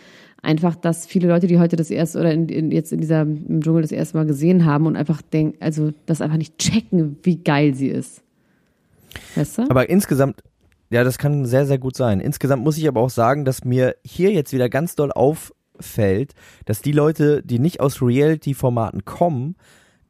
einfach, 0.43 0.75
dass 0.75 1.07
viele 1.07 1.29
Leute, 1.29 1.47
die 1.47 1.61
heute 1.61 1.77
das 1.77 1.93
erste 1.93 2.19
oder 2.19 2.33
in, 2.33 2.49
in, 2.49 2.73
jetzt 2.73 2.93
in 2.93 3.01
dieser 3.01 3.23
im 3.23 3.61
Dschungel 3.63 3.83
das 3.83 3.93
erste 3.93 4.17
Mal 4.17 4.27
gesehen 4.27 4.65
haben 4.65 4.87
und 4.87 4.97
einfach 4.97 5.23
denken, 5.23 5.57
also 5.61 5.93
das 6.07 6.21
einfach 6.21 6.37
nicht 6.37 6.59
checken, 6.59 7.17
wie 7.23 7.37
geil 7.37 7.75
sie 7.75 7.89
ist. 7.89 8.23
Weißt 9.37 9.59
du? 9.59 9.63
Aber 9.71 9.89
insgesamt, 9.89 10.43
ja, 10.93 11.05
das 11.05 11.19
kann 11.19 11.47
sehr, 11.47 11.67
sehr 11.67 11.79
gut 11.79 11.97
sein. 11.97 12.21
Insgesamt 12.21 12.63
muss 12.63 12.77
ich 12.79 12.87
aber 12.87 13.01
auch 13.01 13.11
sagen, 13.11 13.45
dass 13.45 13.65
mir 13.65 13.97
hier 14.05 14.31
jetzt 14.31 14.53
wieder 14.53 14.69
ganz 14.69 14.95
doll 14.95 15.11
auffällt, 15.11 16.35
dass 16.67 16.83
die 16.83 16.93
Leute, 16.93 17.43
die 17.43 17.59
nicht 17.59 17.81
aus 17.81 18.03
Reality-Formaten 18.03 19.05
kommen, 19.05 19.57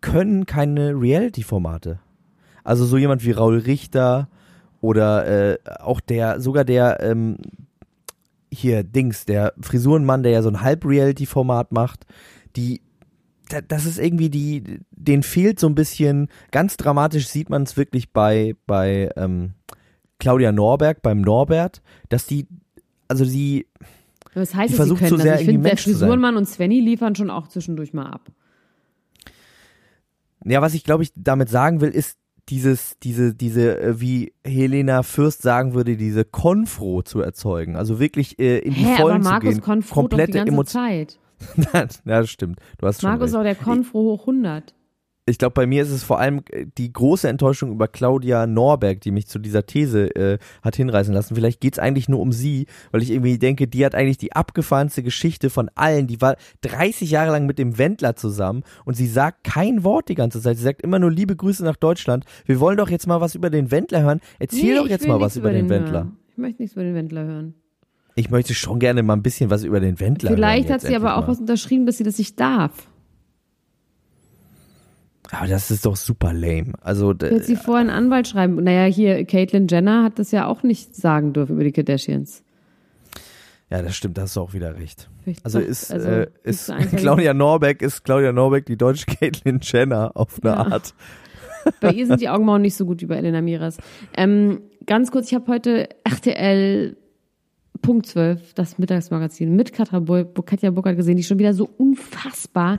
können 0.01 0.45
keine 0.45 1.01
Reality-Formate. 1.01 2.01
Also 2.65 2.85
so 2.85 2.97
jemand 2.99 3.25
wie 3.25 3.31
Raul 3.31 3.59
Richter 3.59 4.29
oder 4.81 5.53
äh, 5.53 5.59
auch 5.79 6.01
der, 6.01 6.41
sogar 6.41 6.65
der, 6.65 7.01
ähm, 7.01 7.39
hier 8.53 8.83
Dings, 8.83 9.25
der 9.25 9.55
Frisurenmann, 9.61 10.23
der 10.23 10.33
ja 10.33 10.43
so 10.43 10.49
ein 10.49 10.61
Halb-Reality-Format 10.61 11.73
macht, 11.73 12.07
die 12.57 12.81
da- 13.49 13.61
das 13.61 13.87
ist 13.87 13.99
irgendwie 13.99 14.31
die, 14.31 14.81
denen 14.91 15.23
fehlt 15.23 15.61
so 15.61 15.69
ein 15.69 15.75
bisschen, 15.75 16.29
ganz 16.51 16.77
dramatisch 16.77 17.29
sieht 17.29 17.51
man 17.51 17.63
es 17.63 17.77
wirklich 17.77 18.13
bei, 18.13 18.55
bei 18.67 19.11
ähm, 19.17 19.53
Claudia 20.23 20.53
Norberg, 20.53 21.03
beim 21.03 21.21
Norbert, 21.21 21.83
dass 22.09 22.27
die, 22.27 22.47
also 23.09 23.25
sie, 23.25 23.67
Was 24.35 24.55
heißt 24.55 24.59
die 24.59 24.63
es, 24.65 24.71
sie 24.71 24.77
versucht 24.77 24.99
können 25.01 25.11
so 25.11 25.17
das? 25.17 25.41
Ich 25.41 25.47
finde, 25.47 25.69
der. 25.69 25.77
Frisurenmann 25.77 26.37
und 26.37 26.47
Svenny 26.47 26.79
liefern 26.79 27.17
schon 27.17 27.29
auch 27.29 27.49
zwischendurch 27.49 27.93
mal 27.93 28.07
ab. 28.07 28.31
ja, 30.45 30.63
was 30.63 30.75
ich 30.75 30.85
glaube 30.85 31.03
ich 31.03 31.13
damit 31.17 31.49
sagen 31.49 31.81
will, 31.81 31.91
ist 31.91 32.19
dieses, 32.51 32.97
diese, 33.03 33.35
diese, 33.35 33.81
äh, 33.81 34.01
wie 34.01 34.33
Helena 34.45 35.03
Fürst 35.03 35.43
sagen 35.43 35.75
würde, 35.75 35.97
diese 35.97 36.25
Konfro 36.25 37.03
zu 37.03 37.21
erzeugen. 37.21 37.75
Also 37.75 37.99
wirklich 37.99 38.39
äh, 38.39 38.59
in 38.59 38.75
die 38.75 38.81
Hä, 38.81 38.95
aber 38.95 39.03
Vollen 39.03 39.23
Markus 39.23 39.49
zu 39.49 39.55
gehen. 39.57 39.61
Konfro 39.61 39.95
komplette 39.95 40.39
Emotion. 40.39 40.83
Zeit. 40.83 41.19
ja, 41.75 41.89
das 42.05 42.31
stimmt. 42.31 42.61
Du 42.79 42.87
hast 42.87 43.01
schon 43.01 43.11
Markus 43.11 43.31
ist 43.31 43.35
recht. 43.35 43.41
auch 43.41 43.45
der 43.45 43.57
Konfro 43.57 43.99
hoch 44.03 44.21
100. 44.21 44.73
ich 45.25 45.39
glaube, 45.39 45.55
bei 45.55 45.67
mir 45.67 45.83
ist 45.85 45.91
es 45.91 46.03
vor 46.03 46.19
allem 46.19 46.41
äh, 46.51 46.67
die 46.79 46.93
große 46.93 47.29
Enttäuschung 47.29 47.71
über 47.71 47.87
Claudia 47.87 48.47
Norberg, 48.47 49.01
die 49.01 49.13
mich 49.13 49.29
zu 49.29 49.39
dieser 49.39 49.65
These 49.67 50.15
äh, 50.17 50.39
hat 50.63 50.75
hinreißen 50.77 51.15
lassen. 51.15 51.35
Vielleicht 51.37 51.61
geht's 51.61 51.79
eigentlich 51.79 52.09
nur 52.09 52.19
um 52.21 52.33
sie, 52.33 52.67
weil 52.91 53.03
ich 53.03 53.11
irgendwie 53.13 53.39
denke, 53.39 53.69
die 53.69 53.85
hat 53.87 53.95
eigentlich 53.95 54.19
die 54.19 54.33
abgefahrenste 54.33 55.03
Geschichte 55.05 55.49
von 55.49 55.71
allen. 55.77 56.09
Die 56.09 56.21
war 56.21 56.37
30 56.63 57.11
Jahre 57.11 57.31
lang 57.31 57.47
mit 57.47 57.59
dem 57.59 57.79
Wendler 57.79 58.17
zusammen 58.17 58.65
und 58.85 58.95
sie 58.95 59.07
sagt 59.07 59.45
kein 59.45 59.85
Wort 59.85 60.09
die 60.09 60.17
ganze 60.17 60.41
Zeit. 60.41 60.57
Sie 60.57 60.65
sagt 60.65 60.83
immer 60.83 60.99
nur 60.99 61.13
liebe 61.13 61.37
Grüße 61.37 61.63
nach 61.65 61.77
Deutschland. 61.77 62.25
Wir 62.45 62.59
wollen 62.59 62.77
doch 62.77 62.91
jetzt 62.91 63.07
mal 63.07 63.21
was 63.21 63.37
über 63.37 63.49
den 63.51 63.71
Wendler 63.71 64.03
hören. 64.03 64.21
Erzähl 64.41 64.71
Nee, 64.73 64.75
doch 64.77 64.89
jetzt 64.89 65.07
mal 65.07 65.21
was 65.21 65.37
über 65.37 65.53
den, 65.53 65.69
Wendler. 65.69 65.93
hören. 66.01 66.17
Ich 66.33 66.39
möchte 66.39 66.63
nichts 66.63 66.75
über 66.75 66.83
den 66.85 66.95
Wendler 66.97 67.25
hören. 67.25 67.55
Ich 68.15 68.29
möchte 68.29 68.55
schon 68.55 68.79
gerne 68.79 69.03
mal 69.03 69.15
ein 69.15 69.23
bisschen 69.23 69.51
was 69.51 69.63
über 69.63 69.81
den 69.81 70.01
Wendler 70.01 70.33
Vielleicht 70.33 70.65
hören. 70.65 70.75
hat 70.75 70.83
jetzt 70.83 70.89
sie 70.91 70.97
aber 70.97 71.07
endlich 71.11 71.13
auch 71.23 71.27
mal. 71.29 71.33
was 71.33 71.39
unterschrieben, 71.41 71.87
dass 71.87 71.97
sie 71.99 72.05
das 72.05 72.19
nicht 72.19 72.39
darf. 72.41 72.89
Aber 75.33 75.47
das 75.49 75.71
ist 75.71 75.87
doch 75.87 75.97
super 75.97 76.33
lame. 76.35 76.75
Also 76.83 77.09
Wird 77.19 77.45
sie 77.45 77.57
vorher 77.57 77.81
einen 77.81 77.91
Anwalt 77.91 78.29
schreiben? 78.29 78.63
Naja, 78.63 78.85
hier, 78.85 79.25
Caitlyn 79.25 79.67
Jenner 79.67 80.05
hat 80.05 80.19
das 80.19 80.31
ja 80.31 80.47
auch 80.47 80.63
nicht 80.63 80.95
sagen 80.95 81.33
dürfen 81.33 81.55
über 81.55 81.65
die 81.65 81.73
Kardashians. 81.73 82.43
Ja, 83.71 83.81
das 83.81 83.97
stimmt, 83.97 84.19
da 84.19 84.23
hast 84.23 84.37
du 84.37 84.41
auch 84.43 84.53
wieder 84.53 84.77
recht. 84.77 85.09
Vielleicht 85.25 85.43
Also 85.43 85.59
ist, 85.59 85.91
also 85.91 86.07
äh, 86.07 86.27
ist 86.43 86.71
Claudia 86.97 87.33
Norbeck 87.33 87.81
ist 87.81 88.05
Claudia 88.05 88.31
Norbeck 88.31 88.67
die 88.67 88.77
deutsche 88.77 89.07
Caitlyn 89.21 89.61
Jenner 89.63 90.13
auf 90.15 90.39
eine 90.43 90.53
Ja. 90.53 90.67
Art. 90.67 90.95
Bei 91.81 91.93
ihr 91.93 92.07
sind 92.07 92.21
die 92.21 92.29
Augenbrauen 92.29 92.61
nicht 92.61 92.75
so 92.77 92.85
gut 92.85 93.01
wie 93.01 93.07
bei 93.07 93.17
Elena 93.17 93.41
Miras. 93.41 93.79
Ähm, 94.15 94.61
ganz 94.85 95.11
kurz, 95.11 95.29
ich 95.29 95.35
habe 95.35 95.51
heute 95.51 95.89
RTL 96.05 96.97
Punkt 97.81 98.07
12, 98.07 98.55
das 98.55 98.79
Mittagsmagazin, 98.79 99.57
mit 99.57 99.73
Katja 99.73 100.01
Burkhardt 100.01 100.97
gesehen, 100.97 101.17
die 101.17 101.23
schon 101.25 101.39
wieder 101.39 101.55
so 101.55 101.69
unfassbar 101.79 102.79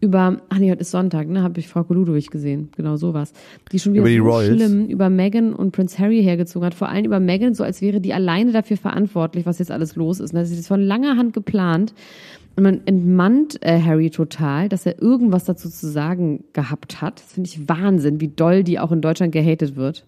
über, 0.00 0.40
ach 0.48 0.58
nee, 0.58 0.70
heute 0.70 0.82
ist 0.82 0.92
Sonntag, 0.92 1.28
ne, 1.28 1.42
habe 1.42 1.58
ich 1.58 1.68
Frau 1.68 1.84
Ludwig 1.88 2.30
gesehen, 2.30 2.68
genau 2.76 2.96
sowas. 2.96 3.32
Die 3.72 3.78
schon 3.78 3.94
wieder 3.94 4.02
Über 4.02 4.10
die 4.10 4.18
so 4.18 4.24
Royals? 4.24 4.56
schlimm 4.56 4.86
über 4.86 5.10
Meghan 5.10 5.52
und 5.52 5.72
Prince 5.72 5.98
Harry 5.98 6.22
hergezogen 6.22 6.66
hat. 6.66 6.74
Vor 6.74 6.88
allem 6.88 7.04
über 7.04 7.18
Meghan, 7.18 7.54
so 7.54 7.64
als 7.64 7.82
wäre 7.82 8.00
die 8.00 8.14
alleine 8.14 8.52
dafür 8.52 8.76
verantwortlich, 8.76 9.44
was 9.44 9.58
jetzt 9.58 9.70
alles 9.72 9.96
los 9.96 10.20
ist. 10.20 10.32
Und 10.32 10.38
das 10.38 10.50
ist 10.50 10.68
von 10.68 10.80
langer 10.80 11.16
Hand 11.16 11.32
geplant. 11.32 11.94
Und 12.54 12.62
man 12.62 12.80
entmannt 12.86 13.58
äh, 13.62 13.80
Harry 13.80 14.10
total, 14.10 14.68
dass 14.68 14.86
er 14.86 15.00
irgendwas 15.02 15.44
dazu 15.44 15.68
zu 15.68 15.88
sagen 15.88 16.44
gehabt 16.52 17.00
hat. 17.00 17.20
Das 17.20 17.32
finde 17.32 17.48
ich 17.48 17.68
Wahnsinn, 17.68 18.20
wie 18.20 18.28
doll 18.28 18.64
die 18.64 18.78
auch 18.78 18.92
in 18.92 19.00
Deutschland 19.00 19.32
gehatet 19.32 19.76
wird. 19.76 20.04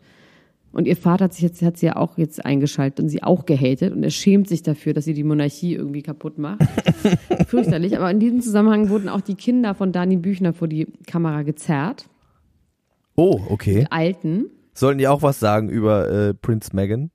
Und 0.72 0.87
ihr 0.87 0.96
Vater 0.96 1.24
hat 1.24 1.35
sich 1.35 1.42
jetzt, 1.42 1.62
hat 1.62 1.79
sie 1.79 1.87
ja 1.87 1.96
auch 1.96 2.16
jetzt 2.16 2.44
eingeschaltet 2.44 3.00
und 3.00 3.09
sie 3.09 3.24
auch 3.24 3.44
gehatet 3.44 3.92
und 3.92 4.05
er 4.05 4.11
schämt 4.11 4.48
sich 4.48 4.62
dafür, 4.62 4.92
dass 4.94 5.05
sie 5.05 5.14
die 5.14 5.24
Monarchie 5.24 5.74
irgendwie 5.74 6.03
kaputt 6.03 6.38
macht. 6.38 6.61
Fürchterlich. 7.47 7.97
Aber 7.97 8.11
in 8.11 8.21
diesem 8.21 8.41
Zusammenhang 8.41 8.89
wurden 8.89 9.09
auch 9.09 9.21
die 9.21 9.35
Kinder 9.35 9.75
von 9.75 9.93
Dani 9.93 10.17
Büchner 10.17 10.53
vor 10.53 10.69
die 10.69 10.87
Kamera 11.07 11.43
gezerrt. 11.43 12.07
Oh, 13.17 13.41
okay. 13.49 13.81
Die 13.81 13.93
Alten. 13.93 14.47
Sollten 14.75 14.99
die 14.99 15.09
auch 15.09 15.23
was 15.23 15.41
sagen 15.41 15.69
über 15.69 16.11
äh, 16.11 16.35
Prince 16.35 16.75
Meghan? 16.75 17.11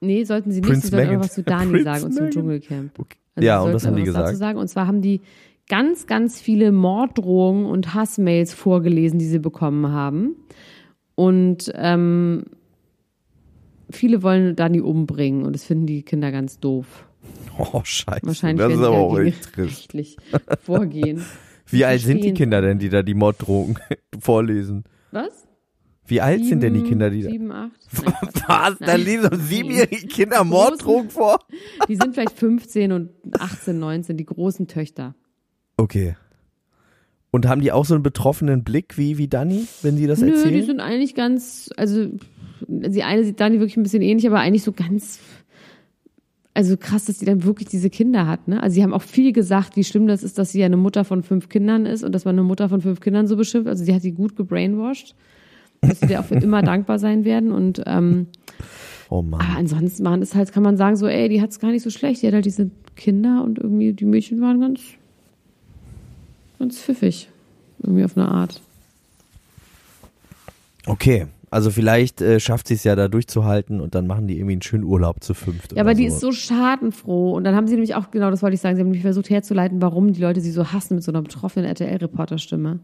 Nee, 0.00 0.24
sollten 0.24 0.50
sie 0.52 0.60
nicht, 0.60 0.68
Prince 0.68 0.86
sie 0.86 0.90
sollten 0.90 1.06
Meghan. 1.06 1.16
aber 1.16 1.24
was 1.24 1.34
zu 1.34 1.42
Dani 1.42 1.70
Prince 1.70 1.84
sagen 1.84 2.04
und 2.04 2.12
zum. 2.12 2.30
Dschungelcamp. 2.30 2.98
Okay. 2.98 3.16
Also 3.34 3.46
Ja, 3.46 3.60
und 3.60 3.70
sollten 3.72 3.86
haben 3.86 3.96
die 3.96 4.02
gesagt? 4.04 4.36
sagen. 4.36 4.58
Und 4.58 4.68
zwar 4.68 4.86
haben 4.86 5.02
die 5.02 5.20
ganz, 5.68 6.06
ganz 6.06 6.40
viele 6.40 6.72
Morddrohungen 6.72 7.66
und 7.66 7.94
Hassmails 7.94 8.52
vorgelesen, 8.54 9.18
die 9.18 9.26
sie 9.26 9.38
bekommen 9.38 9.92
haben. 9.92 10.36
Und 11.14 11.70
ähm, 11.74 12.44
viele 13.90 14.22
wollen 14.22 14.56
Dani 14.56 14.80
umbringen 14.80 15.44
und 15.44 15.54
das 15.54 15.64
finden 15.64 15.86
die 15.86 16.02
Kinder 16.02 16.32
ganz 16.32 16.60
doof. 16.60 17.06
Oh, 17.58 17.80
scheiße. 17.84 18.26
Wahrscheinlich 18.26 18.66
das 18.66 18.74
ist 18.74 18.82
aber 18.82 18.96
auch 18.96 19.16
rechtlich 19.16 20.16
vorgehen. 20.62 21.24
Wie 21.66 21.84
alt 21.84 22.00
sind 22.00 22.24
die 22.24 22.34
Kinder 22.34 22.60
denn, 22.60 22.78
die 22.78 22.88
da 22.88 23.02
die 23.02 23.14
Morddrohungen 23.14 23.78
vorlesen? 24.20 24.84
Was? 25.12 25.46
Wie 26.06 26.20
alt 26.20 26.44
sind 26.44 26.60
denn 26.62 26.74
die 26.74 26.80
Sieben, 26.80 26.88
Kinder, 26.88 27.10
die 27.10 27.22
da... 27.22 27.30
Sieben, 27.30 27.52
acht? 27.52 27.80
Nein. 28.04 28.14
Was? 28.48 28.78
Da 28.80 28.94
lesen 28.96 29.28
so 29.30 29.36
siebenjährige 29.36 30.08
Kinder 30.08 30.42
Morddrohungen 30.42 31.10
vor? 31.10 31.38
Die 31.88 31.94
sind 31.94 32.14
vielleicht 32.14 32.36
15 32.36 32.90
und 32.90 33.10
18, 33.38 33.78
19, 33.78 34.16
die 34.16 34.26
großen 34.26 34.66
Töchter. 34.66 35.14
Okay. 35.76 36.16
Und 37.30 37.46
haben 37.46 37.60
die 37.60 37.70
auch 37.70 37.84
so 37.84 37.94
einen 37.94 38.02
betroffenen 38.02 38.64
Blick 38.64 38.98
wie, 38.98 39.18
wie 39.18 39.28
Dani, 39.28 39.68
wenn 39.82 39.96
sie 39.96 40.08
das 40.08 40.20
Nö, 40.20 40.32
erzählen? 40.32 40.54
die 40.54 40.62
sind 40.62 40.80
eigentlich 40.80 41.14
ganz, 41.14 41.70
also 41.76 42.08
die 42.66 43.04
eine 43.04 43.22
sieht 43.22 43.38
Dani 43.38 43.60
wirklich 43.60 43.76
ein 43.76 43.84
bisschen 43.84 44.02
ähnlich, 44.02 44.26
aber 44.26 44.40
eigentlich 44.40 44.64
so 44.64 44.72
ganz, 44.72 45.20
also 46.60 46.76
krass, 46.76 47.06
dass 47.06 47.16
die 47.16 47.24
dann 47.24 47.44
wirklich 47.44 47.68
diese 47.68 47.88
Kinder 47.88 48.26
hat. 48.26 48.46
Ne? 48.46 48.62
Also 48.62 48.74
sie 48.74 48.82
haben 48.82 48.92
auch 48.92 49.00
viel 49.00 49.32
gesagt, 49.32 49.76
wie 49.76 49.84
schlimm 49.84 50.06
das 50.06 50.22
ist, 50.22 50.36
dass 50.36 50.52
sie 50.52 50.60
ja 50.60 50.66
eine 50.66 50.76
Mutter 50.76 51.04
von 51.04 51.22
fünf 51.22 51.48
Kindern 51.48 51.86
ist 51.86 52.04
und 52.04 52.14
dass 52.14 52.26
man 52.26 52.34
eine 52.34 52.42
Mutter 52.42 52.68
von 52.68 52.82
fünf 52.82 53.00
Kindern 53.00 53.26
so 53.26 53.34
beschimpft. 53.38 53.66
Also 53.66 53.82
sie 53.82 53.94
hat 53.94 54.02
sie 54.02 54.12
gut 54.12 54.36
gebrainwashed, 54.36 55.14
dass 55.80 56.00
sie 56.00 56.06
dir 56.08 56.20
auch 56.20 56.26
für 56.26 56.34
immer 56.42 56.60
dankbar 56.60 56.98
sein 56.98 57.24
werden. 57.24 57.50
Und 57.50 57.82
ähm, 57.86 58.26
oh 59.08 59.22
Mann. 59.22 59.40
aber 59.40 59.56
ansonsten 59.56 60.04
waren 60.04 60.20
es 60.20 60.34
halt, 60.34 60.52
kann 60.52 60.62
man 60.62 60.76
sagen, 60.76 60.96
so, 60.96 61.06
ey, 61.06 61.30
die 61.30 61.40
hat 61.40 61.48
es 61.48 61.60
gar 61.60 61.70
nicht 61.70 61.82
so 61.82 61.88
schlecht. 61.88 62.20
Die 62.20 62.26
hat 62.26 62.34
halt 62.34 62.44
diese 62.44 62.70
Kinder 62.94 63.42
und 63.42 63.58
irgendwie 63.58 63.94
die 63.94 64.04
Mädchen 64.04 64.42
waren 64.42 64.60
ganz, 64.60 64.80
ganz 66.58 66.78
pfiffig. 66.78 67.30
Irgendwie 67.82 68.04
auf 68.04 68.18
eine 68.18 68.28
Art. 68.28 68.60
Okay, 70.84 71.26
also 71.50 71.70
vielleicht 71.70 72.20
äh, 72.20 72.38
schafft 72.38 72.68
sie 72.68 72.74
es 72.74 72.84
ja 72.84 72.94
da 72.94 73.08
durchzuhalten 73.08 73.80
und 73.80 73.96
dann 73.96 74.06
machen 74.06 74.28
die 74.28 74.36
irgendwie 74.36 74.52
einen 74.52 74.62
schönen 74.62 74.84
Urlaub 74.84 75.22
zu 75.22 75.34
fünft. 75.34 75.72
Ja, 75.72 75.82
aber 75.82 75.94
die 75.94 76.04
ist 76.04 76.20
so 76.20 76.30
schadenfroh. 76.30 77.32
Und 77.32 77.42
dann 77.42 77.56
haben 77.56 77.66
sie 77.66 77.74
nämlich 77.74 77.96
auch, 77.96 78.12
genau 78.12 78.30
das 78.30 78.42
wollte 78.42 78.54
ich 78.54 78.60
sagen, 78.60 78.76
sie 78.76 78.80
haben 78.80 78.88
nämlich 78.88 79.02
versucht 79.02 79.30
herzuleiten, 79.30 79.82
warum 79.82 80.12
die 80.12 80.20
Leute 80.20 80.40
sie 80.40 80.52
so 80.52 80.72
hassen 80.72 80.94
mit 80.94 81.04
so 81.04 81.10
einer 81.10 81.22
betroffenen 81.22 81.66
RTL-Reporterstimme. 81.66 82.78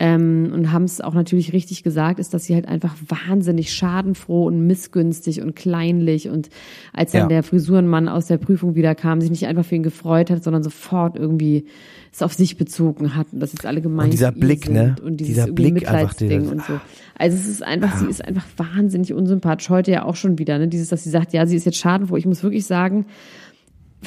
Ähm, 0.00 0.50
und 0.52 0.72
haben 0.72 0.82
es 0.82 1.00
auch 1.00 1.14
natürlich 1.14 1.52
richtig 1.52 1.84
gesagt, 1.84 2.18
ist, 2.18 2.34
dass 2.34 2.46
sie 2.46 2.54
halt 2.56 2.66
einfach 2.66 2.96
wahnsinnig 3.06 3.72
schadenfroh 3.72 4.44
und 4.46 4.66
missgünstig 4.66 5.40
und 5.40 5.54
kleinlich 5.54 6.28
und 6.28 6.48
als 6.92 7.12
dann 7.12 7.22
Ja. 7.22 7.26
der 7.28 7.42
Frisurenmann 7.44 8.08
aus 8.08 8.26
der 8.26 8.38
Prüfung 8.38 8.74
wieder 8.74 8.96
kam, 8.96 9.20
sich 9.20 9.30
nicht 9.30 9.46
einfach 9.46 9.64
für 9.64 9.76
ihn 9.76 9.84
gefreut 9.84 10.30
hat, 10.30 10.42
sondern 10.42 10.64
sofort 10.64 11.16
irgendwie 11.16 11.66
es 12.12 12.22
auf 12.22 12.32
sich 12.34 12.56
bezogen 12.56 13.14
hat 13.14 13.28
und 13.32 13.38
dass 13.38 13.52
jetzt 13.52 13.66
alle 13.66 13.80
gemeint 13.80 14.06
Und 14.06 14.12
dieser 14.12 14.32
Blick, 14.32 14.68
ne? 14.68 14.96
Und 15.04 15.18
dieses 15.18 15.34
Dieser 15.34 15.52
Blick 15.52 15.76
einfach, 15.76 15.92
Mitleidsding 15.92 16.40
dieser- 16.40 16.52
und 16.52 16.62
so. 16.64 16.80
Also 17.16 17.36
es 17.36 17.46
ist 17.46 17.62
einfach, 17.62 17.96
sie 17.96 18.06
ist 18.06 18.24
einfach 18.24 18.46
wahnsinnig 18.56 19.12
unsympathisch. 19.14 19.70
Heute 19.70 19.92
ja 19.92 20.04
auch 20.04 20.16
schon 20.16 20.38
wieder, 20.40 20.58
ne? 20.58 20.66
Dieses, 20.66 20.88
dass 20.88 21.04
sie 21.04 21.10
sagt, 21.10 21.32
ja, 21.32 21.46
sie 21.46 21.54
ist 21.54 21.66
jetzt 21.66 21.78
schadenfroh. 21.78 22.16
Ich 22.16 22.26
muss 22.26 22.42
wirklich 22.42 22.66
sagen, 22.66 23.06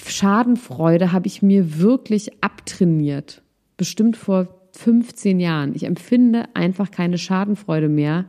Schadenfreude 0.06 1.12
habe 1.12 1.28
ich 1.28 1.42
mir 1.42 1.80
wirklich 1.80 2.32
abtrainiert. 2.44 3.42
Bestimmt 3.78 4.18
vor 4.18 4.48
15 4.80 5.40
Jahren. 5.40 5.74
Ich 5.76 5.84
empfinde 5.84 6.46
einfach 6.54 6.92
keine 6.92 7.18
Schadenfreude 7.18 7.90
mehr. 7.90 8.26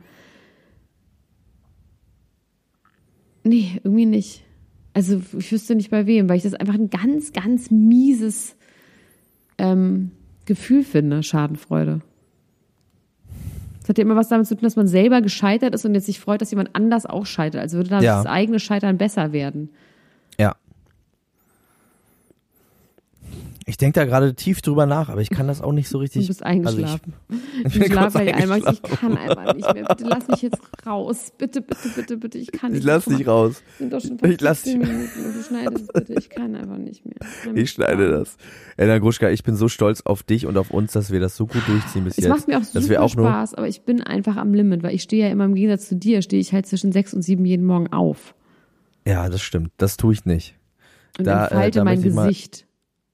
Nee, 3.43 3.79
irgendwie 3.83 4.05
nicht. 4.05 4.43
Also 4.93 5.21
ich 5.37 5.51
wüsste 5.51 5.75
nicht 5.75 5.91
bei 5.91 6.05
wem, 6.07 6.27
weil 6.29 6.37
ich 6.37 6.43
das 6.43 6.53
einfach 6.55 6.73
ein 6.73 6.89
ganz, 6.89 7.31
ganz 7.31 7.71
mieses 7.71 8.55
ähm, 9.57 10.11
Gefühl 10.45 10.83
finde, 10.83 11.23
Schadenfreude. 11.23 12.01
Das 13.81 13.89
hat 13.89 13.97
ja 13.97 14.03
immer 14.03 14.15
was 14.15 14.27
damit 14.29 14.45
zu 14.47 14.55
tun, 14.55 14.63
dass 14.63 14.75
man 14.75 14.87
selber 14.87 15.21
gescheitert 15.21 15.73
ist 15.73 15.85
und 15.85 15.95
jetzt 15.95 16.05
sich 16.05 16.19
freut, 16.19 16.41
dass 16.41 16.51
jemand 16.51 16.75
anders 16.75 17.05
auch 17.05 17.25
scheitert. 17.25 17.61
Also 17.61 17.77
würde 17.77 17.89
dann 17.89 18.03
Ja. 18.03 18.17
das 18.17 18.25
eigene 18.25 18.59
Scheitern 18.59 18.97
besser 18.97 19.31
werden. 19.31 19.69
Ja. 20.39 20.55
Ich 23.69 23.77
denke 23.77 23.99
da 23.99 24.05
gerade 24.07 24.33
tief 24.33 24.63
drüber 24.63 24.87
nach, 24.87 25.09
aber 25.09 25.21
ich 25.21 25.29
kann 25.29 25.47
das 25.47 25.61
auch 25.61 25.71
nicht 25.71 25.89
so 25.89 25.99
richtig. 25.99 26.23
Du 26.23 26.27
bist 26.29 26.41
eingeschlafen. 26.43 27.13
Also 27.29 27.39
ich 27.67 27.73
bin 27.73 27.81
ich 27.83 27.87
schlafe 27.91 28.01
kurz 28.01 28.13
bei 28.15 28.25
dir 28.25 28.35
ein, 28.35 28.49
Max. 28.49 28.65
Ich 28.73 28.81
kann 28.81 29.15
einfach 29.15 29.53
nicht 29.53 29.73
mehr. 29.75 29.83
Bitte 29.85 30.05
lass 30.05 30.27
mich 30.27 30.41
jetzt 30.41 30.57
raus. 30.87 31.31
Bitte, 31.37 31.61
bitte, 31.61 31.89
bitte, 31.95 32.17
bitte. 32.17 32.37
Ich 32.39 32.51
kann 32.51 32.71
ich, 32.71 32.77
nicht 32.77 32.79
ich 32.79 32.85
lass 32.85 33.05
dich 33.05 33.27
raus. 33.27 33.61
Sind 33.77 33.93
doch 33.93 34.01
schon 34.01 34.17
Ich 34.25 34.41
lass 34.41 34.61
15 34.63 34.79
dich- 34.81 34.89
Minuten 34.89 35.25
und 35.25 35.35
du 35.35 35.43
schneidest 35.43 35.81
es 35.83 35.87
bitte. 35.93 36.13
Ich 36.19 36.29
kann 36.31 36.55
einfach 36.55 36.77
nicht 36.77 37.05
mehr. 37.05 37.15
Ich 37.53 37.69
schneide 37.69 38.09
das. 38.09 38.37
Elena 38.75 38.97
Gruschka, 38.97 39.29
ich 39.29 39.43
bin 39.43 39.55
so 39.55 39.67
stolz 39.67 40.01
auf 40.01 40.23
dich 40.23 40.47
und 40.47 40.57
auf 40.57 40.71
uns, 40.71 40.93
dass 40.93 41.11
wir 41.11 41.19
das 41.19 41.37
so 41.37 41.45
gut 41.45 41.61
durchziehen 41.67 42.05
bis 42.05 42.17
Es 42.17 42.23
jetzt. 42.23 42.29
macht 42.29 42.47
mir 42.47 42.57
auch 42.57 42.63
super 42.63 43.03
auch 43.03 43.15
nur, 43.15 43.27
Spaß, 43.27 43.53
aber 43.53 43.67
ich 43.67 43.81
bin 43.83 44.01
einfach 44.01 44.35
am 44.37 44.55
Limit, 44.55 44.81
weil 44.81 44.95
ich 44.95 45.03
stehe 45.03 45.27
ja 45.27 45.31
immer 45.31 45.45
im 45.45 45.53
Gegensatz 45.53 45.87
zu 45.87 45.95
dir, 45.95 46.23
stehe 46.23 46.41
ich 46.41 46.53
halt 46.53 46.65
zwischen 46.65 46.91
sechs 46.91 47.13
und 47.13 47.21
sieben 47.21 47.45
jeden 47.45 47.67
Morgen 47.67 47.93
auf 47.93 48.33
Ja, 49.05 49.29
das 49.29 49.43
stimmt. 49.43 49.71
Das 49.77 49.95
tue 49.95 50.13
ich 50.13 50.25
nicht. 50.25 50.55
und 51.19 51.27
Da, 51.27 51.41
äh, 51.41 51.43
entfalte 51.49 51.79
da 51.79 51.83
mein 51.85 51.99
ich 51.99 52.05
Gesicht. 52.05 52.65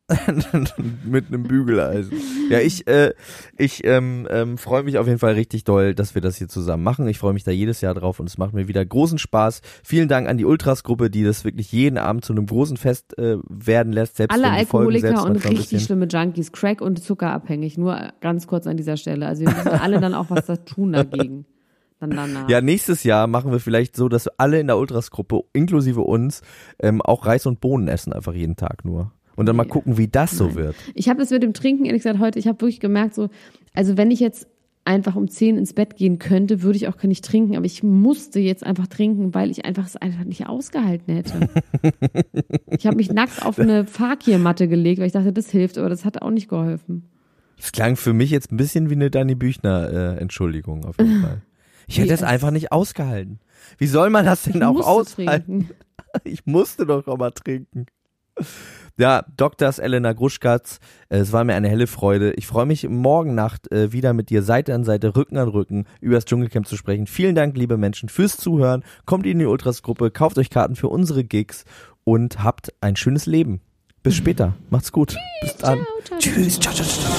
mit 1.03 1.27
einem 1.27 1.43
Bügeleisen. 1.43 2.13
Ja, 2.49 2.59
ich, 2.59 2.87
äh, 2.87 3.13
ich 3.57 3.83
ähm, 3.85 4.27
ähm, 4.29 4.59
freue 4.59 4.83
mich 4.83 4.99
auf 4.99 5.07
jeden 5.07 5.17
Fall 5.17 5.33
richtig 5.33 5.63
doll, 5.63 5.95
dass 5.95 6.13
wir 6.13 6.21
das 6.21 6.37
hier 6.37 6.47
zusammen 6.47 6.83
machen. 6.83 7.07
Ich 7.07 7.17
freue 7.17 7.33
mich 7.33 7.43
da 7.43 7.49
jedes 7.49 7.81
Jahr 7.81 7.95
drauf 7.95 8.19
und 8.19 8.29
es 8.29 8.37
macht 8.37 8.53
mir 8.53 8.67
wieder 8.67 8.85
großen 8.85 9.17
Spaß. 9.17 9.61
Vielen 9.83 10.07
Dank 10.07 10.27
an 10.27 10.37
die 10.37 10.45
Ultras-Gruppe, 10.45 11.09
die 11.09 11.23
das 11.23 11.43
wirklich 11.43 11.71
jeden 11.71 11.97
Abend 11.97 12.23
zu 12.23 12.33
einem 12.33 12.45
großen 12.45 12.77
Fest 12.77 13.17
äh, 13.17 13.37
werden 13.49 13.93
lässt. 13.93 14.17
Selbst 14.17 14.35
Alle 14.35 14.51
Alkoholiker 14.51 15.07
selbst 15.07 15.25
und 15.25 15.49
richtig 15.49 15.83
schlimme 15.83 16.05
Junkies, 16.05 16.51
Crack 16.51 16.81
und 16.81 17.03
zuckerabhängig. 17.03 17.79
Nur 17.79 18.13
ganz 18.21 18.45
kurz 18.45 18.67
an 18.67 18.77
dieser 18.77 18.97
Stelle. 18.97 19.25
Also 19.25 19.45
wir 19.45 19.51
müssen 19.51 19.69
alle 19.69 19.99
dann 19.99 20.13
auch 20.13 20.29
was 20.29 20.45
da 20.45 20.57
tun 20.57 20.93
dagegen. 20.93 21.45
Dann 21.99 22.11
danach. 22.11 22.49
Ja, 22.49 22.61
nächstes 22.61 23.03
Jahr 23.03 23.25
machen 23.25 23.51
wir 23.51 23.59
vielleicht 23.59 23.95
so, 23.95 24.07
dass 24.07 24.27
alle 24.27 24.59
in 24.59 24.67
der 24.67 24.77
Ultras-Gruppe, 24.77 25.41
inklusive 25.53 26.01
uns, 26.01 26.41
ähm, 26.79 27.01
auch 27.01 27.25
Reis 27.25 27.45
und 27.45 27.61
Bohnen 27.61 27.87
essen, 27.87 28.13
einfach 28.13 28.33
jeden 28.33 28.55
Tag 28.55 28.85
nur. 28.85 29.11
Und 29.35 29.47
dann 29.47 29.55
mal 29.55 29.65
gucken, 29.65 29.97
wie 29.97 30.07
das 30.07 30.31
so 30.31 30.45
Nein. 30.47 30.55
wird. 30.55 30.75
Ich 30.93 31.09
habe 31.09 31.19
das 31.19 31.29
mit 31.29 31.43
dem 31.43 31.53
Trinken, 31.53 31.85
ehrlich 31.85 32.03
gesagt, 32.03 32.19
heute, 32.19 32.39
ich 32.39 32.47
habe 32.47 32.61
wirklich 32.61 32.79
gemerkt, 32.79 33.15
so, 33.15 33.29
also 33.73 33.97
wenn 33.97 34.11
ich 34.11 34.19
jetzt 34.19 34.47
einfach 34.85 35.15
um 35.15 35.27
10 35.27 35.57
ins 35.57 35.73
Bett 35.73 35.97
gehen 35.97 36.19
könnte, 36.19 36.61
würde 36.61 36.77
ich 36.77 36.87
auch 36.87 36.97
gar 36.97 37.07
nicht 37.07 37.25
trinken, 37.25 37.55
aber 37.57 37.65
ich 37.65 37.81
musste 37.83 38.39
jetzt 38.39 38.63
einfach 38.63 38.87
trinken, 38.87 39.33
weil 39.33 39.49
ich 39.49 39.65
einfach 39.65 39.85
es 39.87 39.95
einfach 39.97 40.23
nicht 40.23 40.47
ausgehalten 40.47 41.15
hätte. 41.15 41.49
ich 42.69 42.85
habe 42.85 42.95
mich 42.95 43.11
nackt 43.11 43.43
auf 43.43 43.59
eine 43.59 43.85
Fakir-Matte 43.85 44.67
gelegt, 44.67 44.99
weil 44.99 45.07
ich 45.07 45.13
dachte, 45.13 45.33
das 45.33 45.49
hilft, 45.49 45.77
aber 45.79 45.89
das 45.89 46.05
hat 46.05 46.21
auch 46.21 46.29
nicht 46.29 46.47
geholfen. 46.47 47.09
Das 47.57 47.71
klang 47.71 47.95
für 47.95 48.13
mich 48.13 48.29
jetzt 48.29 48.51
ein 48.51 48.57
bisschen 48.57 48.89
wie 48.89 48.93
eine 48.95 49.09
Dani 49.09 49.33
Büchner 49.35 49.91
äh, 50.17 50.21
Entschuldigung 50.21 50.85
auf 50.85 50.97
jeden 50.99 51.21
Fall. 51.21 51.41
Ich 51.87 51.99
hätte 51.99 52.15
es 52.15 52.23
einfach 52.23 52.49
nicht 52.49 52.71
ausgehalten. 52.71 53.37
Wie 53.77 53.85
soll 53.85 54.09
man 54.09 54.25
das 54.25 54.41
denn 54.41 54.55
Ich 54.55 54.63
auch 54.63 54.79
aushalten? 54.87 55.67
trinken. 55.67 55.69
Ich 56.23 56.47
musste 56.47 56.87
doch 56.87 57.05
noch 57.05 57.17
mal 57.17 57.29
trinken. 57.29 57.85
Ja, 58.97 59.25
Doktors 59.35 59.79
Elena 59.79 60.13
Gruschkatz, 60.13 60.79
äh, 61.09 61.17
es 61.17 61.33
war 61.33 61.43
mir 61.43 61.55
eine 61.55 61.67
helle 61.67 61.87
Freude. 61.87 62.31
Ich 62.33 62.47
freue 62.47 62.65
mich 62.65 62.87
morgen 62.87 63.35
Nacht 63.35 63.69
äh, 63.71 63.91
wieder 63.91 64.13
mit 64.13 64.29
dir 64.29 64.41
Seite 64.41 64.73
an 64.73 64.85
Seite, 64.85 65.15
Rücken 65.17 65.37
an 65.37 65.49
Rücken 65.49 65.85
über 65.99 66.15
das 66.15 66.25
Dschungelcamp 66.25 66.65
zu 66.65 66.77
sprechen. 66.77 67.05
Vielen 67.05 67.35
Dank, 67.35 67.57
liebe 67.57 67.77
Menschen, 67.77 68.07
fürs 68.07 68.37
Zuhören. 68.37 68.83
Kommt 69.05 69.25
in 69.25 69.39
die 69.39 69.45
Ultras-Gruppe, 69.45 70.11
kauft 70.11 70.37
euch 70.37 70.49
Karten 70.49 70.77
für 70.77 70.87
unsere 70.87 71.25
Gigs 71.25 71.65
und 72.05 72.41
habt 72.41 72.73
ein 72.79 72.95
schönes 72.95 73.25
Leben. 73.25 73.59
Bis 74.01 74.15
später. 74.15 74.53
Macht's 74.69 74.91
gut. 74.91 75.17
Bis 75.41 75.57
dann. 75.57 75.79
ciao, 76.05 76.19
Tschüss. 76.19 76.59
Ciao, 76.59 76.73
ciao, 76.73 76.87
ciao. 76.87 77.11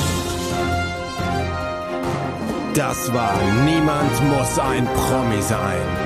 Das 2.75 3.13
war 3.13 3.35
Niemand 3.65 4.13
muss 4.31 4.59
ein 4.59 4.87
Promi 4.87 5.43
sein. 5.43 6.06